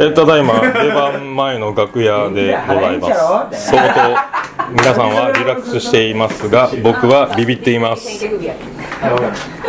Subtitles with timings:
[0.00, 3.66] えただいま出番前の楽屋でございます。
[3.68, 4.42] 相当
[4.72, 8.24] 皆さんはリラックスしていますが僕はビビっています。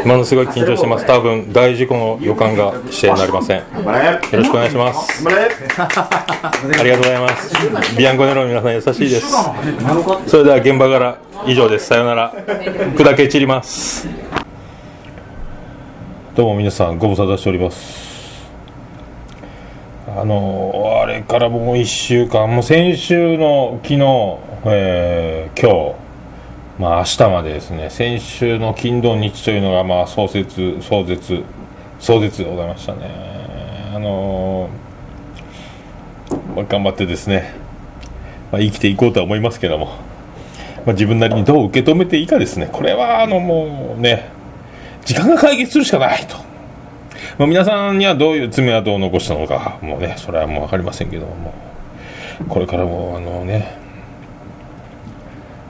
[0.06, 1.06] ものすごい緊張してます。
[1.06, 3.58] 多分大事故の予感がしてなりません。
[3.58, 3.64] よ
[4.32, 5.28] ろしくお願いします。
[5.28, 7.98] ありがとうございます。
[7.98, 9.34] ビアンコネロの皆さん優しいです。
[10.28, 11.88] それでは現場から以上です。
[11.88, 12.34] さようなら。
[12.96, 14.08] 砕け散ります。
[16.36, 18.13] どうも皆さんご無沙汰しております。
[20.16, 22.48] あのあれからもう1週間。
[22.48, 24.00] もう先週の昨日、
[24.66, 26.04] えー、今日。
[26.80, 27.90] まあ明日までですね。
[27.90, 31.44] 先週の金土日というのがまあ壮絶壮絶
[32.00, 33.10] 壮絶でございましたね。
[33.96, 37.56] あのー、まあ、頑張ってですね、
[38.52, 39.86] まあ、生きていこうとは思いますけども、
[40.86, 42.70] まあ、自分なりにどう受け止めていいかですね。
[42.72, 44.30] これはあのもうね
[45.06, 46.43] 時間が解決するしかないと。
[47.38, 51.54] まあ、皆さんにはどういう爪痕を残したのかもうねそれはもう分かりませんけども
[52.48, 53.78] これからもあのね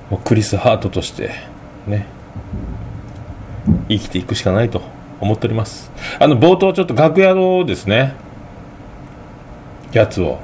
[0.10, 1.32] もうクリス・ハートとして
[1.88, 2.08] ね
[3.88, 4.82] 生きていくしかないと
[5.22, 5.90] 思っております。
[6.20, 8.14] あの冒頭ちょっと楽屋のですね。
[9.94, 10.40] やつを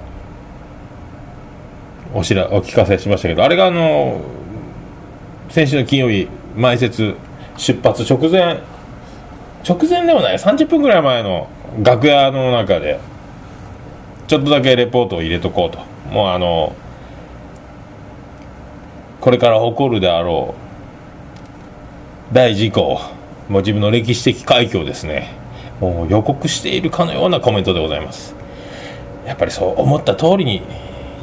[2.14, 4.22] おしらお聞かせしましたけどあれがあの
[5.50, 7.16] 先週の金曜日前説
[7.58, 8.60] 出発直前
[9.68, 11.50] 直前でもない30分ぐらい前の
[11.84, 13.00] 楽屋の中で
[14.28, 15.80] ちょっとだけレポートを入れとこうと。
[16.12, 16.76] もうあの
[19.22, 20.56] これから起こるであろ
[22.32, 23.00] う大事故
[23.48, 25.34] もう自分の歴史的快挙ですね
[25.80, 28.36] もう予告しているかのようなコメントでございます。
[29.26, 30.62] やっぱりそう思った通りに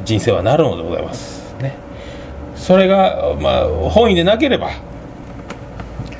[0.04, 1.54] 人生はなるのでございます。
[1.60, 1.76] ね。
[2.54, 4.70] それがまあ本意でなければ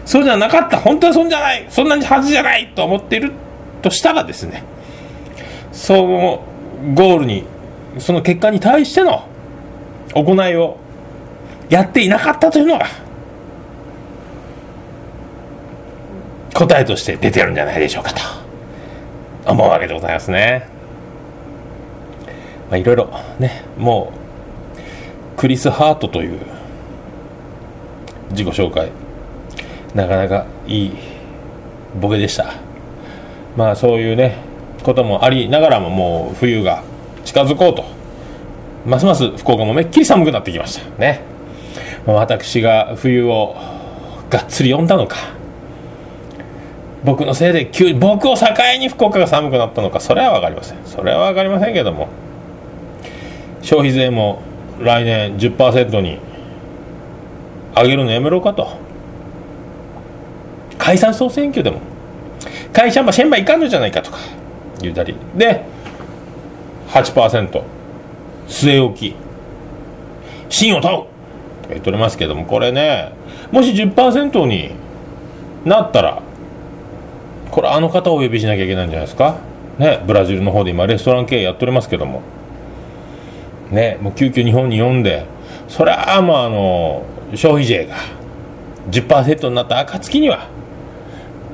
[0.06, 0.78] そうじゃなかった。
[0.78, 1.66] 本当はそんじゃない。
[1.68, 2.68] そんなはずじゃない。
[2.74, 3.32] と思っている。
[3.82, 4.62] としたらですね。
[5.72, 6.44] その
[6.94, 7.44] ゴールに
[7.98, 9.28] その結果に対しての
[10.14, 10.78] 行いを
[11.68, 12.86] やっていなかったというのが
[16.54, 18.20] 答えとして出てるんじゃないでしょうかと。
[19.47, 20.69] 思うわけでございますね。
[22.70, 24.12] まあ、いろいろねも
[25.34, 26.41] うクリス・ハートという
[28.31, 28.91] 自己紹介
[29.96, 30.92] なかなかいい
[31.98, 32.52] ボケでした。
[33.56, 34.36] まあそういうね
[34.82, 36.82] こともありながらももう冬が
[37.24, 37.84] 近づこうと。
[38.84, 41.22] ますます福岡もめっきり寒くなってきましたね、
[42.06, 43.56] 私が冬を
[44.30, 45.16] がっつり読んだのか。
[47.02, 48.46] 僕のせいで急に僕を境
[48.78, 49.98] に福岡が寒くなったのか。
[49.98, 50.78] それは分かりません。
[50.84, 52.08] それは分かりませんけども。
[53.62, 54.42] 消費税も
[54.80, 56.18] 来年10%に
[57.74, 58.85] 上げるのやめろかと。
[60.78, 61.81] 解散総選挙でも。
[62.72, 64.19] 会社もシェンバいかんのじゃないかとか。
[64.81, 65.14] 言うたり。
[65.37, 65.64] で
[66.88, 67.62] 8%
[68.48, 69.14] 据え置き。
[70.48, 70.97] 芯を問う。
[70.97, 71.09] とか
[71.70, 72.44] 言っておりますけども。
[72.44, 73.12] これね
[73.50, 74.70] もし10%に
[75.64, 76.22] なったら
[77.50, 79.38] これあの方をお呼びしなきゃいけないんじゃないですか。
[79.78, 82.22] ねブラジルの方で今レストラン経営やっておりますけども。
[83.70, 85.26] ねもう急遽日本に呼んで
[85.69, 87.04] それはまああの
[87.34, 87.97] 消費税が
[88.91, 90.47] 10%になった暁には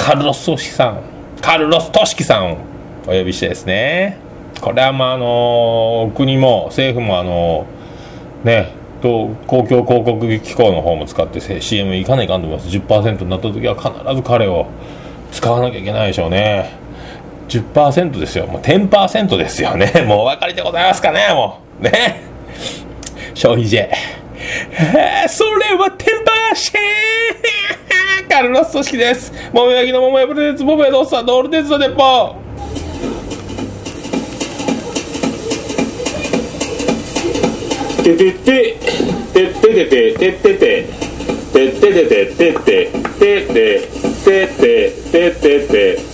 [0.02, 1.00] カルロス・トシキさん、
[1.40, 2.56] カルロス・トシキさんを
[3.06, 4.18] お呼びしてですね、
[4.60, 7.66] これはまああの国も政府もあの
[8.42, 12.76] ね、と公共広告機構の方も使って CM いかないかんと思います。
[12.76, 14.66] 10%になった時は必ず彼を
[15.30, 16.76] 使わなきゃいけないでしょうね。
[17.46, 18.48] 10%ですよ。
[18.48, 19.92] もう10%ですよね。
[20.04, 21.84] もうお分かりでございますかね、もう。
[21.84, 22.22] ね。
[23.34, 23.88] 消費税。
[24.36, 27.81] え、それはテンパーシェー
[28.32, 29.30] カルロス組織です。
[29.52, 32.34] 桃焼きの桃屋プレゼンツ、桃屋のおっさんのオールデンツの電報。
[38.02, 38.78] ててて、
[39.34, 40.88] てててて、ててて、
[41.52, 43.80] てててて、ててて、
[44.24, 46.12] ててて、ててて、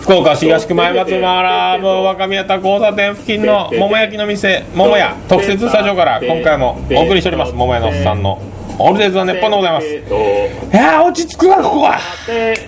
[0.00, 9.86] 福岡市東区前松原若宮田交差点付近の桃焼きの店桃屋特設スタジオから今回もお送りしております桃屋のおっさんのオールデイズの熱波でございます。
[9.86, 11.98] いや落ち着くわここは。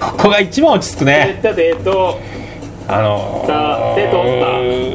[0.01, 1.39] ここが一番落ち着くね。
[2.89, 3.45] あの、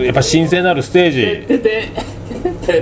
[0.04, 1.12] やっぱ神聖なるステー
[1.48, 1.48] ジ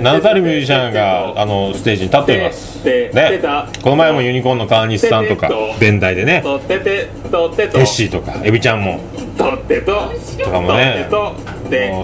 [0.00, 3.40] だたるミュージシャンがあのステージに立っていますね
[3.82, 6.78] この前もユニコーンの川西さんとか弁台でねテ
[7.82, 9.00] ッシーとかエビちゃんも
[10.38, 11.08] とかもね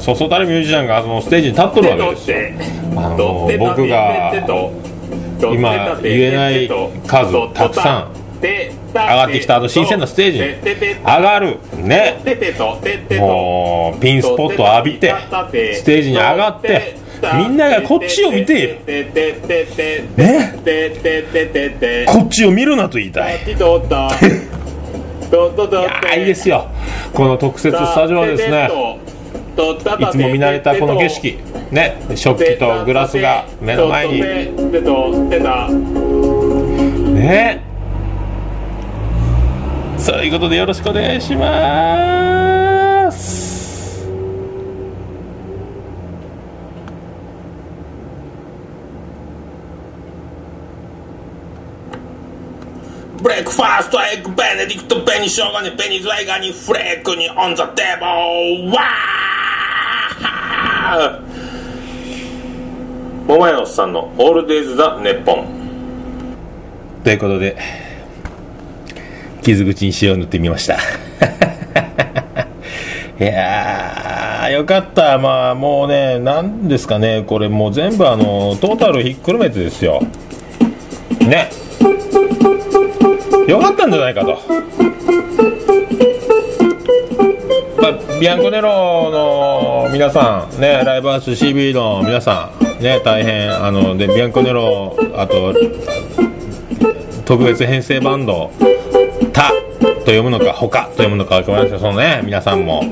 [0.00, 2.37] そうそうたるミュージシャンがそのステージに立っとるわけですよ
[2.97, 4.33] あの僕が
[5.54, 6.69] 今言えない
[7.06, 10.44] 数たくさん上がってきた後新鮮なステージに
[11.04, 12.20] 上がるね。
[13.19, 15.14] もうピンスポットを浴びて
[15.75, 16.96] ステージに上がって
[17.37, 18.78] みんながこっちを見ている
[20.16, 20.54] ね
[22.08, 23.34] こっちを見るなと言いたい。
[25.82, 26.66] いやいいですよ。
[27.12, 28.69] この特設スタジオはですね
[29.06, 29.10] い
[30.11, 31.39] つも見慣れたこの景色。
[31.71, 31.97] ね。
[32.15, 34.21] 食器とグラスが目の前に。
[37.21, 37.62] ね
[39.99, 43.51] そういうことでよろしくお願いします
[53.23, 59.39] breakfast エッグベネディクトベニショウガニベニズワイガニフレークに on the table wow
[63.28, 65.46] 桃屋のおっさんのオールデイズ・ザ・ネッポン。
[67.04, 67.56] ということで
[69.42, 70.78] 傷口に塩を塗ってみました。
[73.20, 75.19] いやーよかった。
[75.19, 77.22] まあもうね何ですかね。
[77.25, 80.02] これもう全部あのトータルひっくるめてですよ。
[81.20, 81.50] ね。
[83.46, 84.40] よかったんじゃないかと、
[87.81, 95.55] まあ、ビアンコネロの皆さんねライブハウス CB の皆さんね大変あのでビアンコネロあと
[97.25, 98.50] 特別編成バンド
[99.32, 102.82] 「た」と読むのか「ほか」と読むのか分かりませんそのね皆さんも。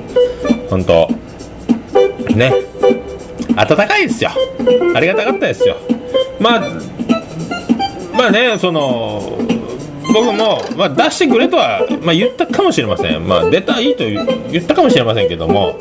[0.69, 1.09] 本当
[2.35, 2.53] ね。
[3.57, 4.31] 温かいですよ。
[4.95, 5.77] ありがたかったですよ。
[6.39, 6.61] まあ
[8.17, 9.39] まあねその
[10.13, 15.79] 僕も、まあ、出してくれとは、まあ、言ったかもしれません、まあ、出たいと言ったかもしれませんけども、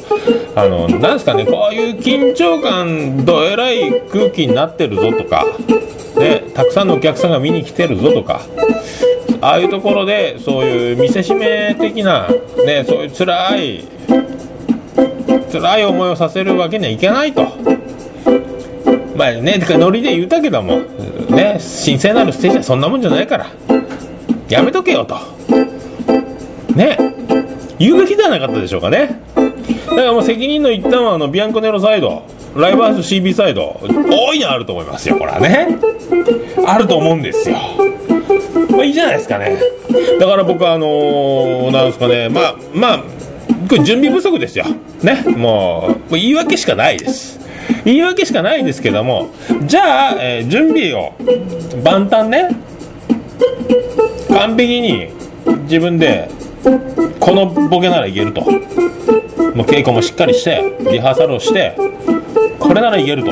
[0.55, 5.45] あのなんですかね、こういう緊張感、どえらい空気になってるぞとか、
[6.17, 8.41] ね、たくさんのお客さんが見に来てるぞとか、
[9.39, 12.27] ああいうところで、そういう見せしめ的な、
[12.65, 13.85] ね、そういう辛い、
[15.51, 17.47] 辛い思いをさせるわけにはいけないと。
[19.15, 20.81] まあね、ノリで言うたけども、
[21.29, 23.47] ね、神聖なるステージはそんなもんじゃないから。
[24.49, 25.17] やめとけよと。
[26.75, 26.97] ね。
[27.79, 29.21] 言うべきではなかったでしょうかね。
[29.35, 32.23] だからもう責任の一端はあのビアンコネロサイド、
[32.55, 33.79] ライブハウス CB サイド、
[34.09, 35.77] 大いにあると思いますよ、これはね。
[36.65, 37.57] あると思うんですよ。
[38.71, 39.57] まあいいじゃないですかね。
[40.19, 42.97] だから僕はあのー、なんですかね、まあ、まあ、
[43.69, 44.65] これ準備不足ですよ。
[45.03, 45.23] ね。
[45.27, 47.39] もう、もう言い訳しかないです。
[47.85, 49.29] 言い訳しかないですけども、
[49.65, 51.13] じゃあ、えー、準備を
[51.83, 52.49] 万端ね、
[54.29, 55.09] 完璧に
[55.63, 56.29] 自分で
[57.19, 58.41] このボケならいけると。
[58.41, 61.75] もう稽古もしっかりしてリハーサルをして
[62.59, 63.31] これならいけると。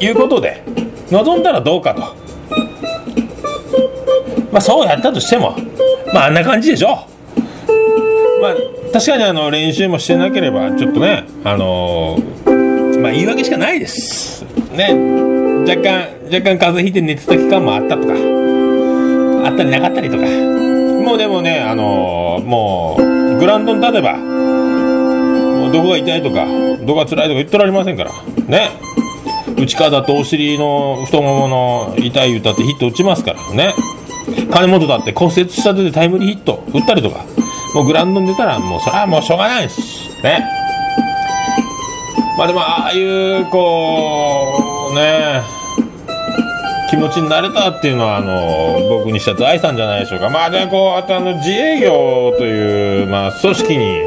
[0.00, 0.62] いうことで
[1.10, 2.00] 望んだらどうかと。
[4.50, 5.56] まあそうやったとしても
[6.12, 7.06] まああんな感じでしょ。
[8.40, 8.54] まあ
[8.92, 14.44] 確かにあの練習もしてなければちょっとねあのー、まあ言い訳しかないです。
[14.72, 15.33] ね。
[15.66, 20.22] 若干若干風邪ひいて寝てた期間もあったとかあったりなかったりとか。
[20.24, 26.46] もうでもね、あのー、もう、グラウンドに立てば、もうどこが痛いとか、
[26.84, 28.12] どこが辛いとか言ってられませんから。
[28.46, 28.70] ね。
[29.56, 33.74] 内側だとお尻の太ももの痛い歌ってヒット打ちますからね。
[34.50, 37.24] 金本だって骨折した手でタイムリーヒット打ったりとか。
[37.74, 39.82] もうグラウンドに出たらもうそれはもうしょうがないです。
[40.22, 40.44] ね。
[42.38, 45.42] まあでもああいう、こう、ね、
[46.90, 50.30] 気持ちになれたっていうのはあの僕にした財産じゃないでしょうか。
[50.30, 54.00] まあでこうあとあの自営業という、まあ、組織に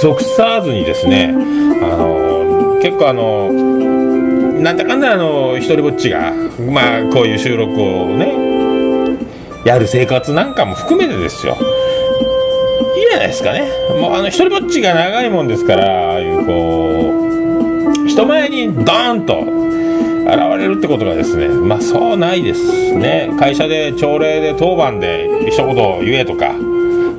[0.00, 1.34] 属さずにですね
[1.82, 6.32] あの結構あのなんだかんだあの一人ぼっちが
[6.72, 8.46] まあこういう収録をね
[9.64, 11.56] やる生活なんかも含めてですよ。
[12.96, 13.68] いいじゃないですかね。
[14.00, 19.55] もうあの一人ぼっちが長いもんですからああいうこう人前にドーンと
[20.34, 23.30] れるってことがですねまあそうないですね。
[23.38, 26.54] 会社で朝礼で当番で一言言えとか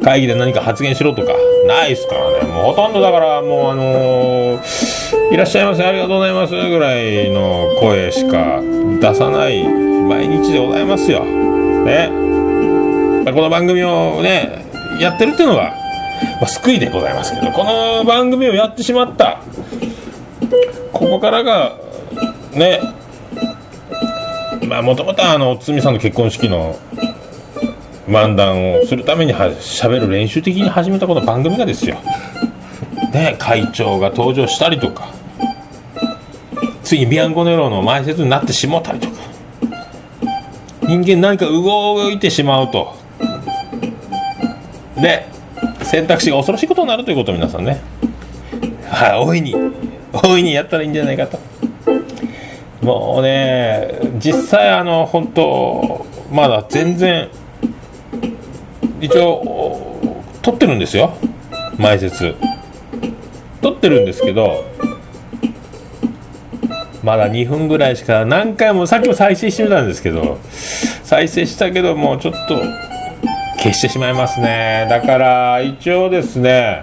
[0.03, 1.33] 会議で何か発言しろとか
[1.67, 2.47] ないですからね。
[2.47, 8.61] もうほとんどだからもうあのー、いらっしゃいませありがとうございますぐらいの声しか
[8.99, 11.23] 出さない毎日でございますよ。
[11.23, 12.27] ね。
[13.33, 14.65] この番組をね
[14.99, 15.75] やってるっていうのが、
[16.39, 19.41] まあ、救いでございますけどこの番組をやってしまった
[20.93, 21.77] ここからが
[22.53, 22.79] ね
[24.67, 26.77] まあもともとあの堤さんの結婚式の
[28.07, 31.97] 漫談をするためには喋る練習的に始めたこの番組がですよ。
[33.13, 35.09] ね会長が登場したりとか
[36.83, 39.15] ついにビアンコネロの前説になってしもたりとか
[40.81, 42.95] 人間何か動いてしまうと。
[44.97, 45.27] で
[45.83, 47.81] 選択肢が恐ろしいことになるということを皆さんね
[48.89, 49.55] はい大いに
[50.11, 51.39] 大いにやったらいいんじゃないかと。
[52.87, 57.27] もうね実際あの本当まだ全然
[59.01, 61.11] 一応撮ってるんですよ。
[61.77, 62.33] 前説
[63.61, 64.63] 撮ってるんですけど
[67.03, 72.61] まだ2分ぐらいしか何回もさっきも再生してみたんですけど再生したけどもうちょっと
[73.57, 74.87] 消してしまいますね。
[74.89, 76.81] だから一応ですね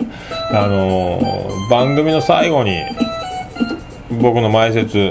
[0.53, 2.77] あの番組の最後に
[4.21, 5.11] 僕の前説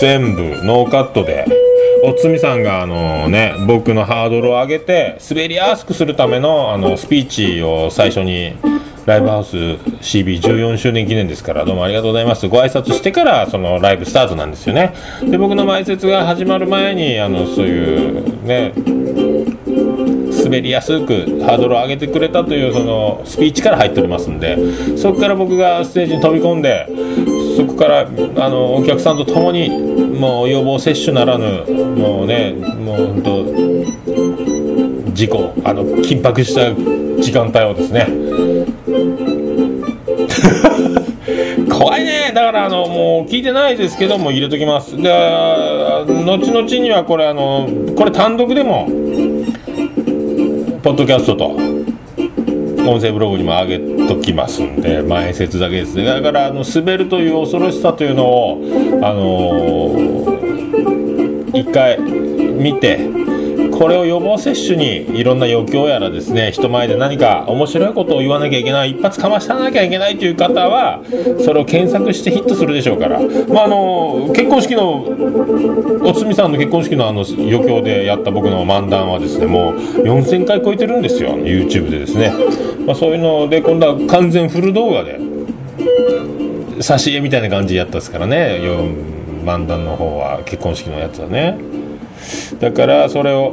[0.00, 1.46] 全部ノーカットで。
[2.02, 8.54] おつみさんがあのね僕のハードルを上げて滑りやすくするためのあのスピーチを最初に
[9.04, 12.48] ライブハウス CB14 周年記念ですからどうもありがとうございます。
[12.48, 14.94] ご挨拶してからそのライブスタートなんですよね。
[15.22, 18.72] で僕の前説が始まる前にあのそういうね
[20.42, 24.56] 滑りやすくハードルを上げてくれたというそのスピーチから入っておりますんで
[24.96, 26.88] そこから僕がステージに飛び込んで
[27.60, 28.04] そこからあ
[28.48, 31.62] のお客さんと共にもう予防接種ならぬ
[31.94, 33.44] もうねもう本当
[35.12, 36.74] 事故あの緊迫した
[37.22, 38.06] 時間帯をですね。
[41.70, 42.32] 怖いね。
[42.34, 44.96] だからあのもう聞いてないですけども入れときます。
[44.96, 48.86] で後々にはこれあのこれ単独でも
[50.82, 51.69] ポッドキャストと
[52.90, 56.04] 音声ブログにも上げときますんで前説だけですね。
[56.04, 58.60] だからあの滑るという恐ろしさというのを
[59.02, 62.98] あのー、一回見て
[63.80, 71.02] これを予防接種にいろんな余興やらですね人前で何か面白いことを言わなきゃいけない一発かましたなきゃいけないという方は
[71.42, 73.18] それを検索してヒットするでしょうから、
[73.48, 75.06] まあ、あの結婚式の
[76.06, 82.34] おつみさんの結婚式のあの余興でやった僕の漫談はですねもう4000回超えてるんですよ YouTube でですね、
[82.84, 85.18] まあ、そういうので今度は完全フル動画で
[86.80, 88.60] 挿絵みたいな感じでやったですからね
[89.42, 91.80] 漫談の方は結婚式のやつはね。
[92.60, 93.52] だからそれを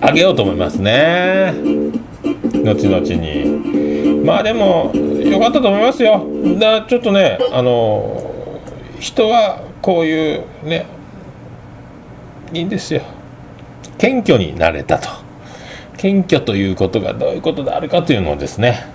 [0.00, 1.54] あげようと思いますね。
[2.64, 4.22] 後々に。
[4.24, 6.26] まあでもよかったと思いますよ。
[6.58, 8.50] だちょっとねあの
[8.98, 10.86] 人はこういうね
[12.52, 13.02] いいんですよ。
[13.98, 15.08] 謙虚になれたと。
[15.96, 18.86] 謙虚ということがどういうことであるかというのをですね。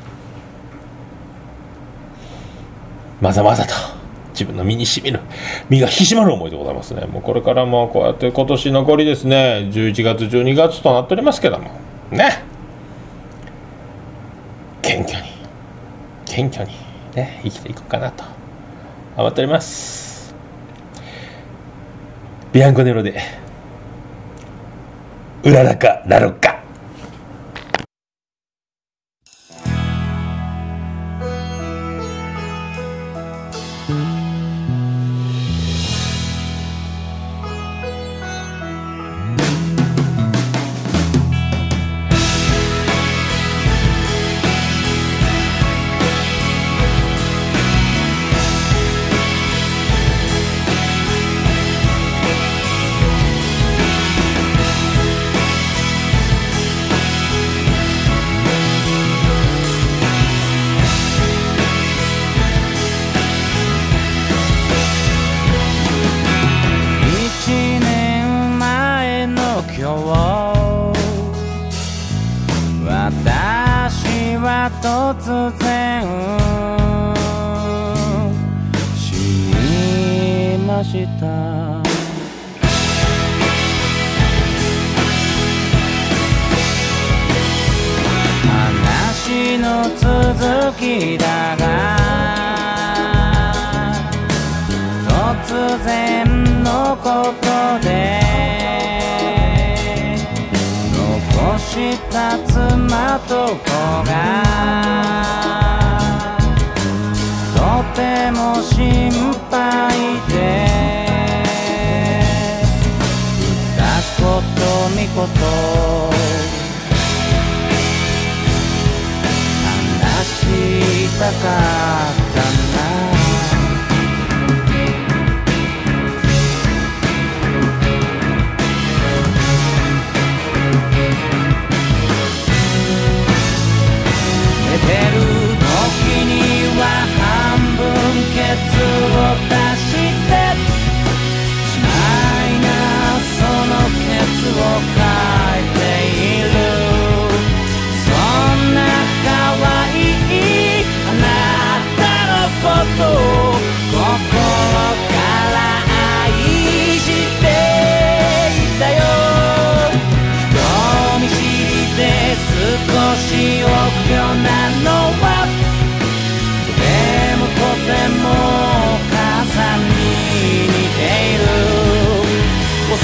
[3.22, 3.96] まざまざと。
[4.38, 5.20] 自分の身にしみる
[5.67, 7.06] 身が引き締まる思いでございますね。
[7.08, 11.72] もうこれからもこうやって今年残りですね11月12月となっておりますけども
[12.12, 12.44] ね。
[14.84, 15.27] 謙虚に
[16.25, 16.72] 謙虚に
[17.15, 18.24] ね生きていこうかなと
[19.17, 20.36] 思っております。
[22.53, 23.20] ビアンコネロで
[25.44, 26.58] うららかなろか。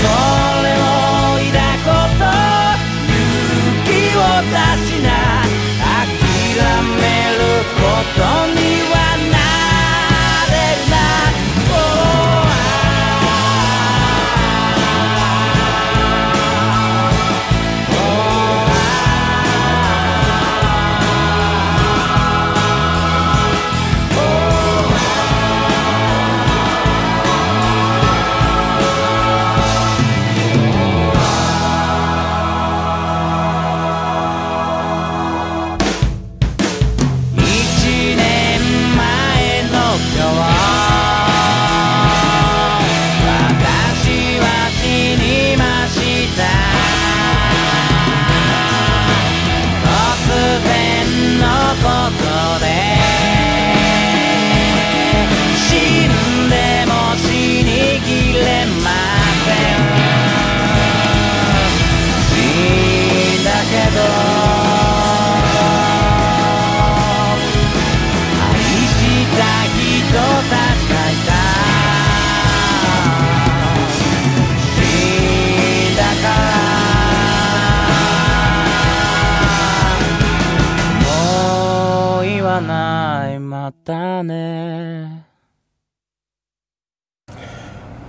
[0.03, 0.67] れ
[1.51, 2.23] 抱と
[3.07, 3.15] 勇
[3.85, 4.19] 気を
[4.49, 4.55] 出
[4.85, 5.07] しな
[5.83, 6.63] 諦
[6.97, 7.03] め
[7.37, 7.41] る
[7.75, 7.81] こ
[8.15, 8.19] と
[8.53, 8.59] に
[8.91, 8.92] は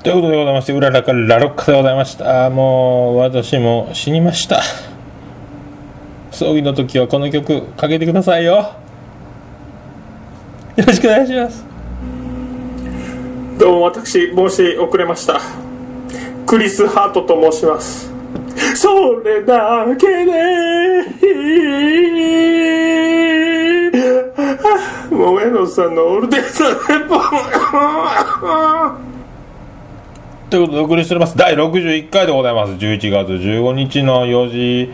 [0.04, 2.49] ということでございまして、うららからラロッカでございました。
[2.50, 4.62] もう、私も死にました。
[6.30, 8.75] 葬儀の時はこの曲かけてくださいよ。
[10.76, 11.75] よろしくお願いします。
[13.58, 15.40] どうも私申し遅れました
[16.45, 18.12] クリス・ハートと申します
[18.75, 20.32] それだけで
[25.14, 27.14] もう江野さんのオールデンサーレポ
[30.54, 31.36] ということでお送りしております。
[31.36, 32.75] 第61回でございます。
[32.75, 34.93] 11月15日の4時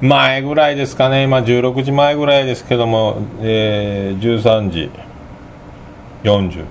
[0.00, 1.24] 前ぐらいですかね。
[1.24, 4.90] 今16時前ぐらいですけども、えー、13時
[6.22, 6.60] 40。
[6.60, 6.66] 違う、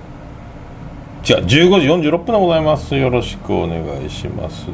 [1.44, 1.46] 15
[2.00, 2.96] 時46分でございます。
[2.96, 4.64] よろしくお願いします。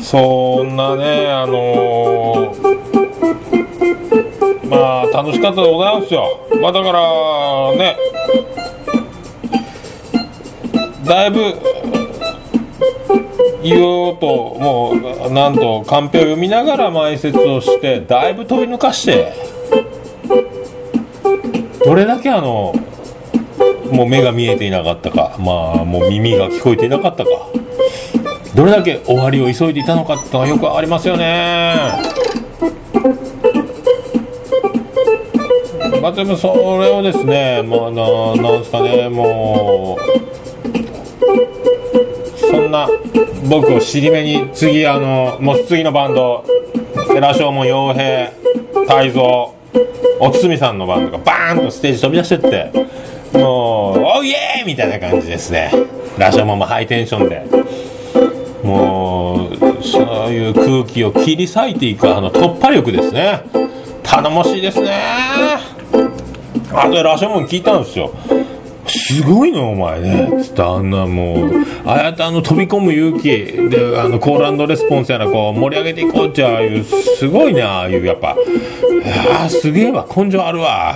[0.00, 2.84] そんなね、あのー
[4.68, 6.46] まあ、楽しかったでございますよ。
[6.62, 7.96] まあ、だから、ね、
[11.04, 11.54] だいぶ
[13.62, 14.26] 言おうと
[14.60, 14.92] も
[15.28, 19.32] うなんとカンペを読みながら前説をしてだいぶ飛び抜かして
[21.84, 22.74] どれだけあの
[23.90, 27.30] もう目が見えていなかったかまあもう耳が聞こえていなかったか
[28.54, 31.74] どれだけ終わりを急いでいたのかってのがよくありますよね。
[36.00, 40.33] まあでもそれをですねまあななんですかねもう
[42.54, 42.88] そんな
[43.48, 46.44] 僕を尻目に次あのもう次のバンド
[47.08, 48.32] 世良正門洋平
[48.86, 49.54] 泰造
[50.20, 52.70] おつみさんのバンドがバーンとステージ飛び出してって
[53.36, 55.72] もう「おいえー!」みたいな感じですね。
[56.16, 57.44] ラショモンもハイテンションで
[58.62, 63.40] もうそういう空気を切り裂いていくあの突破力ですね。
[64.04, 64.92] 頼もしいですね。
[66.72, 68.12] あとでラショモン聞いたんですよ。
[68.86, 70.42] すごいねお前ね。
[70.42, 71.50] つってあんなもう
[71.84, 73.28] ああやってあの飛び込む勇気
[73.70, 78.36] であのコールレスポンスやらこう盛り上げていこうってああいうすごいねああいうやっぱ。
[79.38, 80.94] ああすげえわ根性あるわ。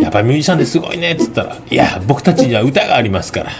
[0.00, 1.56] やっぱミュージシャンですごいねっつったら。
[1.56, 3.50] いや僕たちには歌がありますから。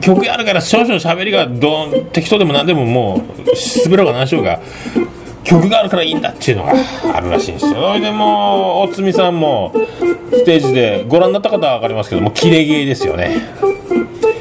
[0.00, 3.20] 曲やるから少々喋りがどん適当でも何でももう
[3.84, 4.60] 滑ろうが何しようが。
[5.44, 6.72] 曲があるからいいんだっていうのが
[7.14, 7.74] あるらしいんですよ。
[7.74, 9.72] それでもうおつみさんも
[10.32, 13.36] ステージでご覧になった方は分かりますけどもキレゲーですよね。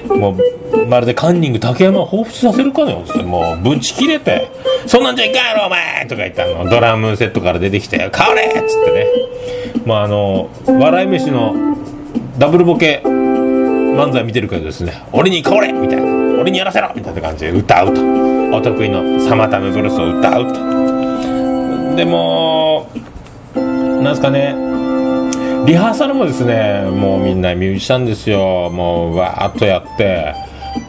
[0.10, 0.32] も
[0.74, 4.50] うまるでカンニング竹山を彷彿させるかのようにもうぶち切れて
[4.88, 9.08] 「そんなんじゃいかんやろお前!」とか言ってあのドラムセットから出てきて「変われ!」っつってね。
[9.86, 11.54] まああの笑い飯の
[12.38, 15.72] ダブルボケ漫才見てるけどですね俺に変われ！
[15.74, 16.23] みたいな。
[16.44, 16.92] 俺にやらせろ！
[16.94, 18.02] みたいな感じで歌うと。
[18.54, 21.96] お得意の Summertime Blues を歌うと。
[21.96, 22.90] でも
[23.56, 24.54] なんですかね。
[25.66, 28.70] リハーサルもですねもうみんなミュージシャンですよ。
[28.72, 30.36] もうわーっとやって、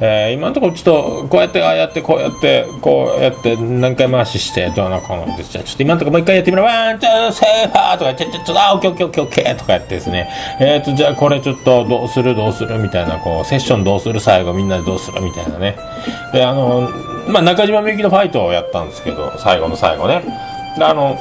[0.00, 6.64] えー今のところちょっとこうやってああやってこうやってこうやって何回回ししてどうなこうのでじゃちょっと今のところもう一回やってみろ。
[6.64, 10.28] one two three four とかちょちょちょあオッケーオッケーオッケーオッケーとかやってですね。
[10.60, 15.76] えーとじゃあこれちょっとどうするどうするみたいなこうセッションどうする最後みんなでどうするみたいなね
[16.32, 16.88] であの
[17.28, 20.22] まあ中島みゆきのファイトをやったんですけど最後の最後ね
[20.78, 21.16] であの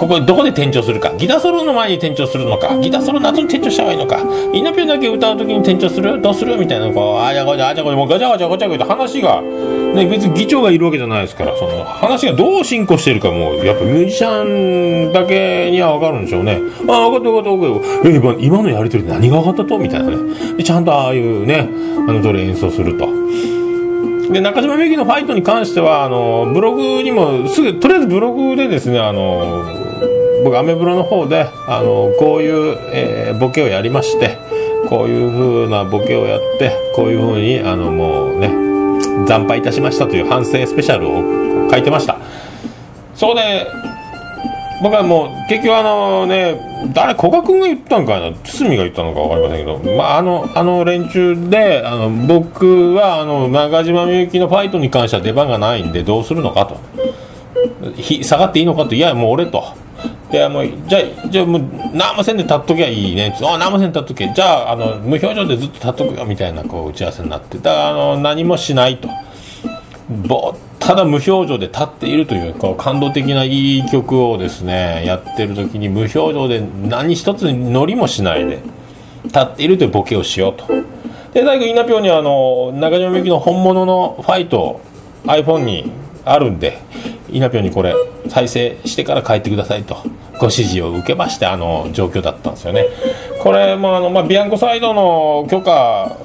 [0.00, 1.12] ここでどこで転調するか？
[1.14, 2.74] ギターソロの前に転調するのか？
[2.78, 4.18] ギターソロの後に転調した方がいいのか？
[4.54, 6.22] イナピョンだけ歌う時に転調する？
[6.22, 6.56] どうする？
[6.56, 16.60] みたいなこうあやごちゃあちゃごちゃもうガチャガチャガチャガチャ話が、ね、別に議長がいるわけじゃないですからその話がどう進行してるかもやっぱミュージシャンだけには分かるんでしょうね。
[16.88, 18.08] ああ分かった分かった分かった。
[18.08, 19.78] え今のやり取り何が分かったと？
[19.78, 20.64] みたいなね。
[20.64, 21.68] ちゃんとああいうね
[22.08, 23.06] あの通り演奏すると。
[24.32, 29.79] で中島みゆきのファイトに関してはあのブログにもすぐとりあえずブログでですねあの
[30.44, 34.38] 僕アメブロの方であのこういう、えーボケをやりまして
[34.88, 38.48] こういう風なボケをやってこういう風にあのもうね
[39.26, 42.18] 惨敗いたしましたという反省スペシャルを書いてました。
[43.14, 43.66] そこで
[44.82, 48.32] 僕はもう結局あのね誰古賀君が言ったんかな？
[48.42, 56.78] 堤が言ったのか分かりませんけど、まあ、あのあの連中であの僕はあの中島みゆきのファイトに関しては出番がないんでどうするのかと。
[58.22, 58.94] 下がっていいのかと。
[58.94, 59.64] いやもう俺と。
[60.32, 61.62] いやもうじゃあじゃあもう
[61.92, 63.36] 何もせんで立っときゃいいね。
[63.42, 64.32] あ何もせんで立っとけ。
[64.32, 67.58] じゃああの無表情でずっと立っとくよみたいなこう打ち合わせになって。
[67.58, 69.08] だからあの何もしないと。
[70.08, 78.60] ぼただ無表情で立っているというこう感動的ないい曲をですねやってる時に無表情で何一つ乗りもしないで
[79.24, 80.66] 立っているというボケをしようと。
[81.32, 84.80] で最後イナピョンにはあの中島みゆきの本物のファイト
[85.24, 85.92] iPhone に
[86.24, 86.78] あるんで
[87.30, 87.94] イナピョンにこれ
[88.28, 89.98] 再生してから帰ってくださいと。
[90.40, 92.86] ご指示を受けましてあの状況だったんですよね。
[93.42, 96.16] これもあの、まあ、ビアンコサイドの許可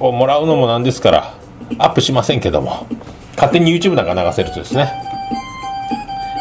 [0.00, 1.34] をもらうのもなんですから
[1.78, 2.86] アップしませんけども
[3.36, 4.92] 勝手に YouTube なんか流せるとですね。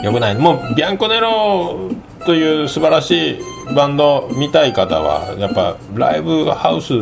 [0.03, 0.35] よくない。
[0.35, 1.89] もうビアンコネロ
[2.25, 3.39] という素晴らしい
[3.75, 6.93] バンド見たい方はやっぱライブハウス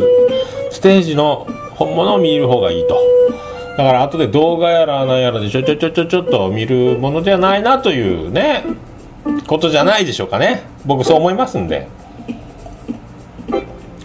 [0.71, 2.99] ステージの本物を見る方がいいと。
[3.78, 8.63] だから後で動画やらなんやらでちょちょちょちょちょっと見るものじゃないなというね
[9.48, 10.64] ことじゃないでしょうかね。
[10.86, 11.88] 僕そう思いますんで。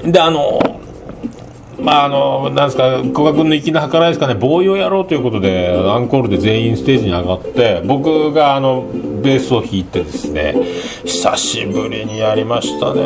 [0.05, 0.61] であの
[1.81, 4.35] まああのなんですか古賀君の粋な計らいですかね。
[4.35, 8.91] ボーイをやろうということでアンコールで全員ステージに上がって僕があの
[9.23, 10.55] ベースを弾いてですね
[11.05, 13.01] 久しぶりにやりましたね。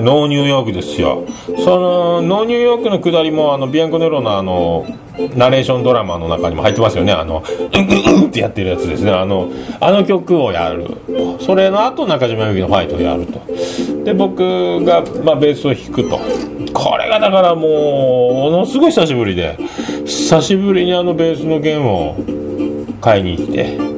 [0.00, 1.24] ノーニューヨークですよ。
[1.46, 4.86] そのノーニューヨークの下りもあのビアンコネロのあの
[5.36, 7.12] ナレーションドラマの中にも入ってますよね。
[7.12, 9.10] あのうんうんうんってやってるやつですね。
[9.10, 10.86] あのあの曲をやる。
[11.40, 13.40] それの後中島みゆきのファイトをやると。
[14.04, 16.18] で僕が、まあ、ベースを弾くと。
[16.72, 19.58] これがだからもうものすごい久しぶりで。
[20.06, 22.16] 久しぶりにあのベースの弦を
[23.00, 23.92] 買いに行って。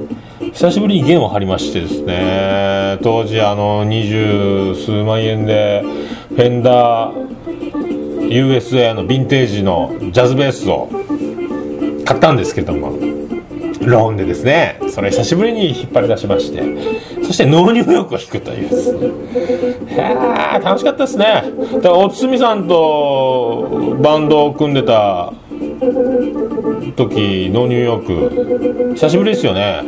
[0.52, 2.98] 久しぶりに弦を張りましてですね。
[3.02, 5.82] 当時あの二十数万円で
[6.28, 7.83] フェンダー
[8.28, 10.88] USA のヴィンテージのジャズベースを
[12.04, 12.90] 買ったんですけども
[13.80, 16.62] ローンでですねそれ久しぶりに引っ張り出しまして
[17.24, 19.06] そしてノーニューヨークを弾くというですね。
[19.88, 19.94] へ
[20.56, 21.24] え楽しかったですね。
[21.24, 25.32] だからおつみさんとバンドを組んでた
[26.96, 29.82] 時ノーニューヨーク久しぶりですよね。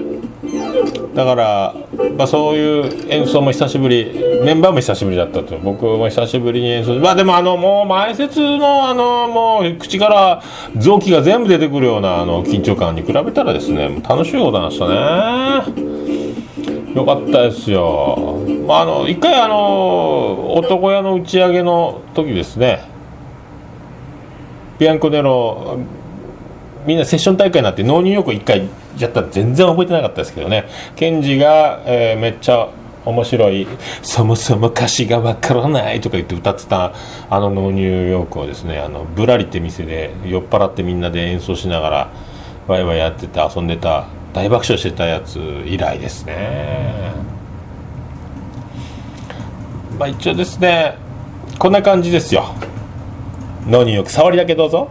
[1.16, 1.74] だから、
[2.18, 4.12] まあ、そういう演奏も久しぶり
[4.44, 5.56] メンバーも久しぶりだったと。
[5.56, 10.42] 僕も久しぶりに演奏まあでもあのもう前説のあのもう口から
[10.76, 15.96] 臓器が全部出てくるようなあの緊張感に比べたらですね楽しいことなんでしたね。
[16.94, 18.38] よかったですよ。
[18.66, 22.84] まああの一回あの男屋の打ち上げの時ですね
[24.78, 25.78] ビアンコネロ
[26.86, 30.68] みんなセッション大会になってノーニューヨーク1回やった全然覚えてなかったですけどね。
[30.96, 32.68] ケンジが、えーめっちゃ
[33.06, 33.68] 面白い
[34.02, 36.92] 「そもそも歌詞がわからない」とか言って歌ってた
[37.30, 42.08] あのノーニューヨークをですねあのぶらりって店で酔っ払ってみんなで演奏しながら
[42.66, 47.12] ワイワイやってて遊んでた大爆笑してたやつ以来ですね。
[49.98, 50.96] まあ一応ですね
[51.58, 52.54] こんな感じですよ。
[53.68, 54.90] ノーニューヨーク触りだけどうぞ。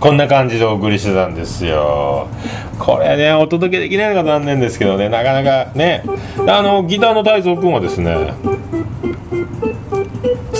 [0.00, 2.28] こんな感じでお送りしてたんですよ。
[2.78, 6.02] これねお届けできないのが残念ですけどねなかなかね。
[6.46, 8.14] あのギターの太蔵君はですね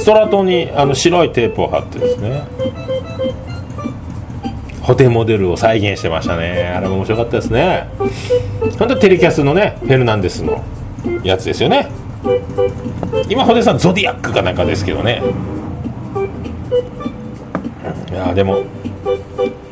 [0.04, 2.44] ストラトにあの白いテープを貼ってですね。
[4.82, 6.74] ホテモデルを再現してましたね。
[6.76, 7.88] あれも面白かったですね。
[8.78, 10.62] 本当テレキャスのねフェルナンデスの
[11.22, 11.88] やつですよね。
[13.30, 15.22] 今ホテさんゾディアックかなんかですけどね。
[18.10, 18.62] いやでも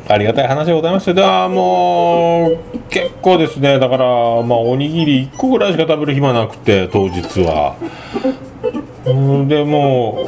[0.07, 1.13] ありがたい話でございますよ。
[1.13, 4.05] でもう、結構ですね、だから、
[4.41, 7.75] まあ、おにぎり1個ぐらいしか食べる暇なくて、当日は。
[9.11, 10.23] んでも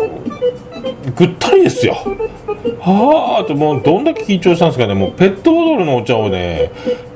[1.07, 1.95] う、ぐったりですよ。
[2.79, 6.71] はあと、もう、どんだけ緊張したんですかね、もう、ペットボトルのお茶をね、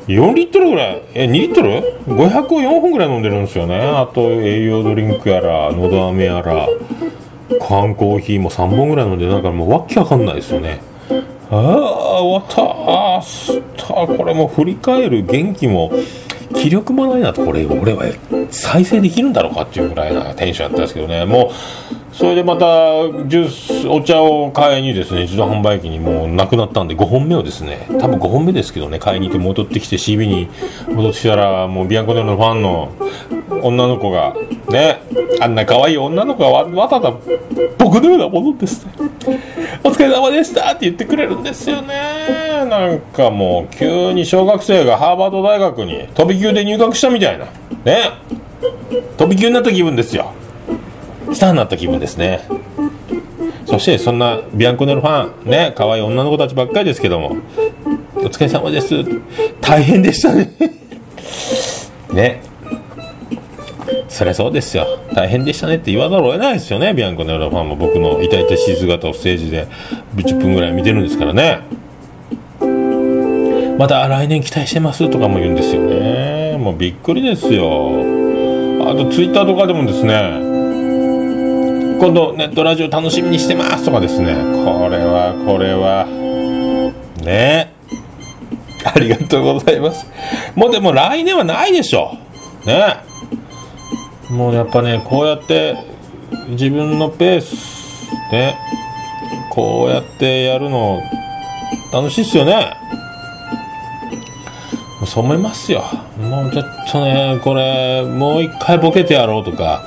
[0.07, 3.77] 4リットルぐらい、え、2リットル ?500 を4本ぐらい飲んでるんですよね。
[3.77, 6.67] あと、栄養ドリンクやら、のど飴やら、
[7.67, 10.81] 缶コーヒーも3本ぐらい飲んで、だからもう、わけわかんないですよね。
[11.51, 12.61] ああ、終わった。
[12.61, 13.93] ああ、すった。
[13.93, 15.91] これもう振り返る元気も、
[16.55, 18.05] 気力もないなと、これ、俺は
[18.51, 21.25] 再生できるんだろうかっていうぐらいなテンションやったんですけどね。
[21.25, 21.51] も
[21.93, 22.65] う、それでまた、
[23.27, 30.49] ジュース、お茶を買いにですね、自動販売機にもうなくなったんで、5本目をですね、多分5本目ですけどね、買いに行って戻ってきて CB に
[30.87, 32.91] 戻ってきたら、もうビアンコネロのファンの
[33.61, 34.35] 女の子が、
[34.69, 35.01] ね、
[35.39, 37.17] あんな可愛い女の子がわわざわざ
[37.77, 38.93] 僕のようなものですね。
[39.83, 42.65] お疲れ様でしたって言ってくれるんですよね。
[42.69, 47.45] なんかもう、急に小学生がハーバード大学に飛び級で入学したみたいな。
[47.85, 48.11] ね。
[49.17, 50.33] 飛び級になった気分ですよ。
[51.33, 52.41] スターになった気分ですね。
[53.65, 57.37] そして、そんなビアンコネルファン、ね、可愛い女の子たちばっかりですけども、
[58.15, 58.95] お疲れ様です。
[59.61, 60.51] 大変でしたね。
[62.11, 62.41] ね。
[64.07, 64.85] そりゃそうですよ。
[65.13, 69.67] 大変でしたねって言わざるを得ないですよね、ビアンコネロファンも僕の痛々しい姿をステージで
[70.15, 71.59] 10分ぐらい見てるんですからね。
[73.77, 76.57] また来年期待してますとかも言うんですよね。
[76.57, 77.91] もうびっくりですよ。
[78.81, 80.48] あとツイッターとかでもですね、
[81.99, 86.07] 今度ネットラジオ楽しみにしてますとかですね、これはこれは、
[87.21, 87.73] ね。
[88.85, 90.07] ありがとうございます。
[90.55, 92.17] もうでも来年はないでしょ。
[92.65, 93.03] ね。
[94.29, 95.75] もうやっぱねこうやって
[96.47, 98.55] 自分のペースで
[99.51, 101.01] こうやってやるの
[101.91, 102.77] 楽しいっすよね。
[105.05, 105.83] そう思いますよ。
[106.17, 109.83] もうちょっとねこれもう一回ボケてやろうとか。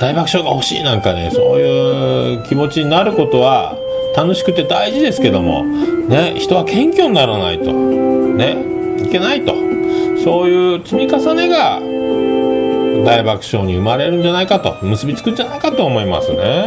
[0.00, 3.76] 大爆笑が欲しいなんかねそういう気持ちになることは
[4.16, 9.54] 楽しくて大事ですけどもね人は謙虚にならないとねいけないと。
[10.24, 11.80] そういう積み重ねが
[13.04, 16.66] 大爆笑に生まれるんじゃないかと結びつくんじゃないかと思いますね。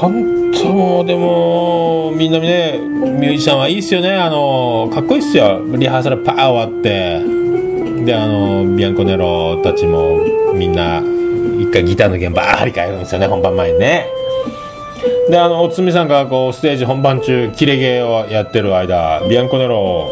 [0.00, 4.12] 本当もうでもみんなねミュージシャンはいいっすよね。
[4.14, 5.62] あのかっこいいっすよ。
[5.66, 7.41] リハーサルパー終わって。
[8.04, 10.20] であのビアンコネロたちも
[10.54, 11.02] みんな
[11.60, 14.06] 一回ギターの弦バー張り替えるんですよね本番前にね。
[15.30, 20.10] であのおつみさんがこうステージ本番中キレゲーをやってる間ビアンコネロ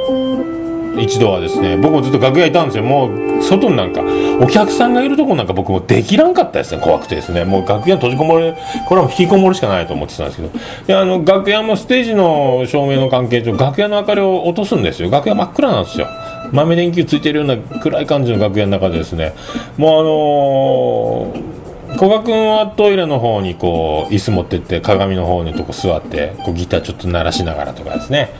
[0.98, 2.84] 一度はですね僕もずっと楽屋いたんですよ。
[2.84, 4.02] もう外になんか
[4.40, 7.44] お客さんがいるとこなんか僕もできらんかったですね怖くてですね。
[7.44, 8.54] もう楽屋閉じこもる
[8.88, 10.50] これはも引きこもるしかないと思ってたんですけど。
[10.86, 15.10] であの楽屋もステージの照明の関係上楽屋の明かりを落とすんですよ。
[15.10, 16.06] 楽屋真っ暗なんですよ。
[16.52, 19.34] 豆電球ついてるような暗い感じの楽屋の中でですね。
[19.76, 21.60] もうあのー
[21.90, 28.30] 古賀君はトイレの方にこう椅子持ってって鏡の方にとこ座ってこうギターちょっと鳴らしながらとかですね。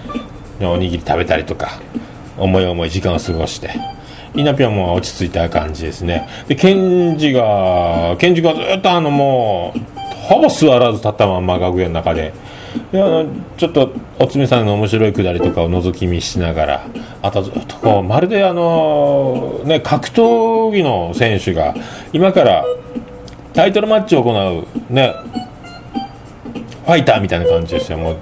[0.61, 1.81] おにぎり食べたりとか
[2.39, 3.71] 思い思い時間を過ごして。
[4.35, 6.29] イナピョンも落ち着いた感じですね。
[6.47, 9.81] でケンジがケンジがずっとあのもう
[10.29, 12.33] ほぼ座らず立ったまま楽屋の中で
[12.93, 13.27] であの
[13.57, 16.87] ちょっとおつみさんの面白いくだりとかを覗き見しながら
[17.23, 21.75] あとずっとこうまるであのね格闘技の選手が
[22.13, 22.65] 今から
[23.53, 25.15] タイトルマッチを行うね
[26.85, 27.99] ファイターみたいな感じですよ。
[27.99, 28.17] もう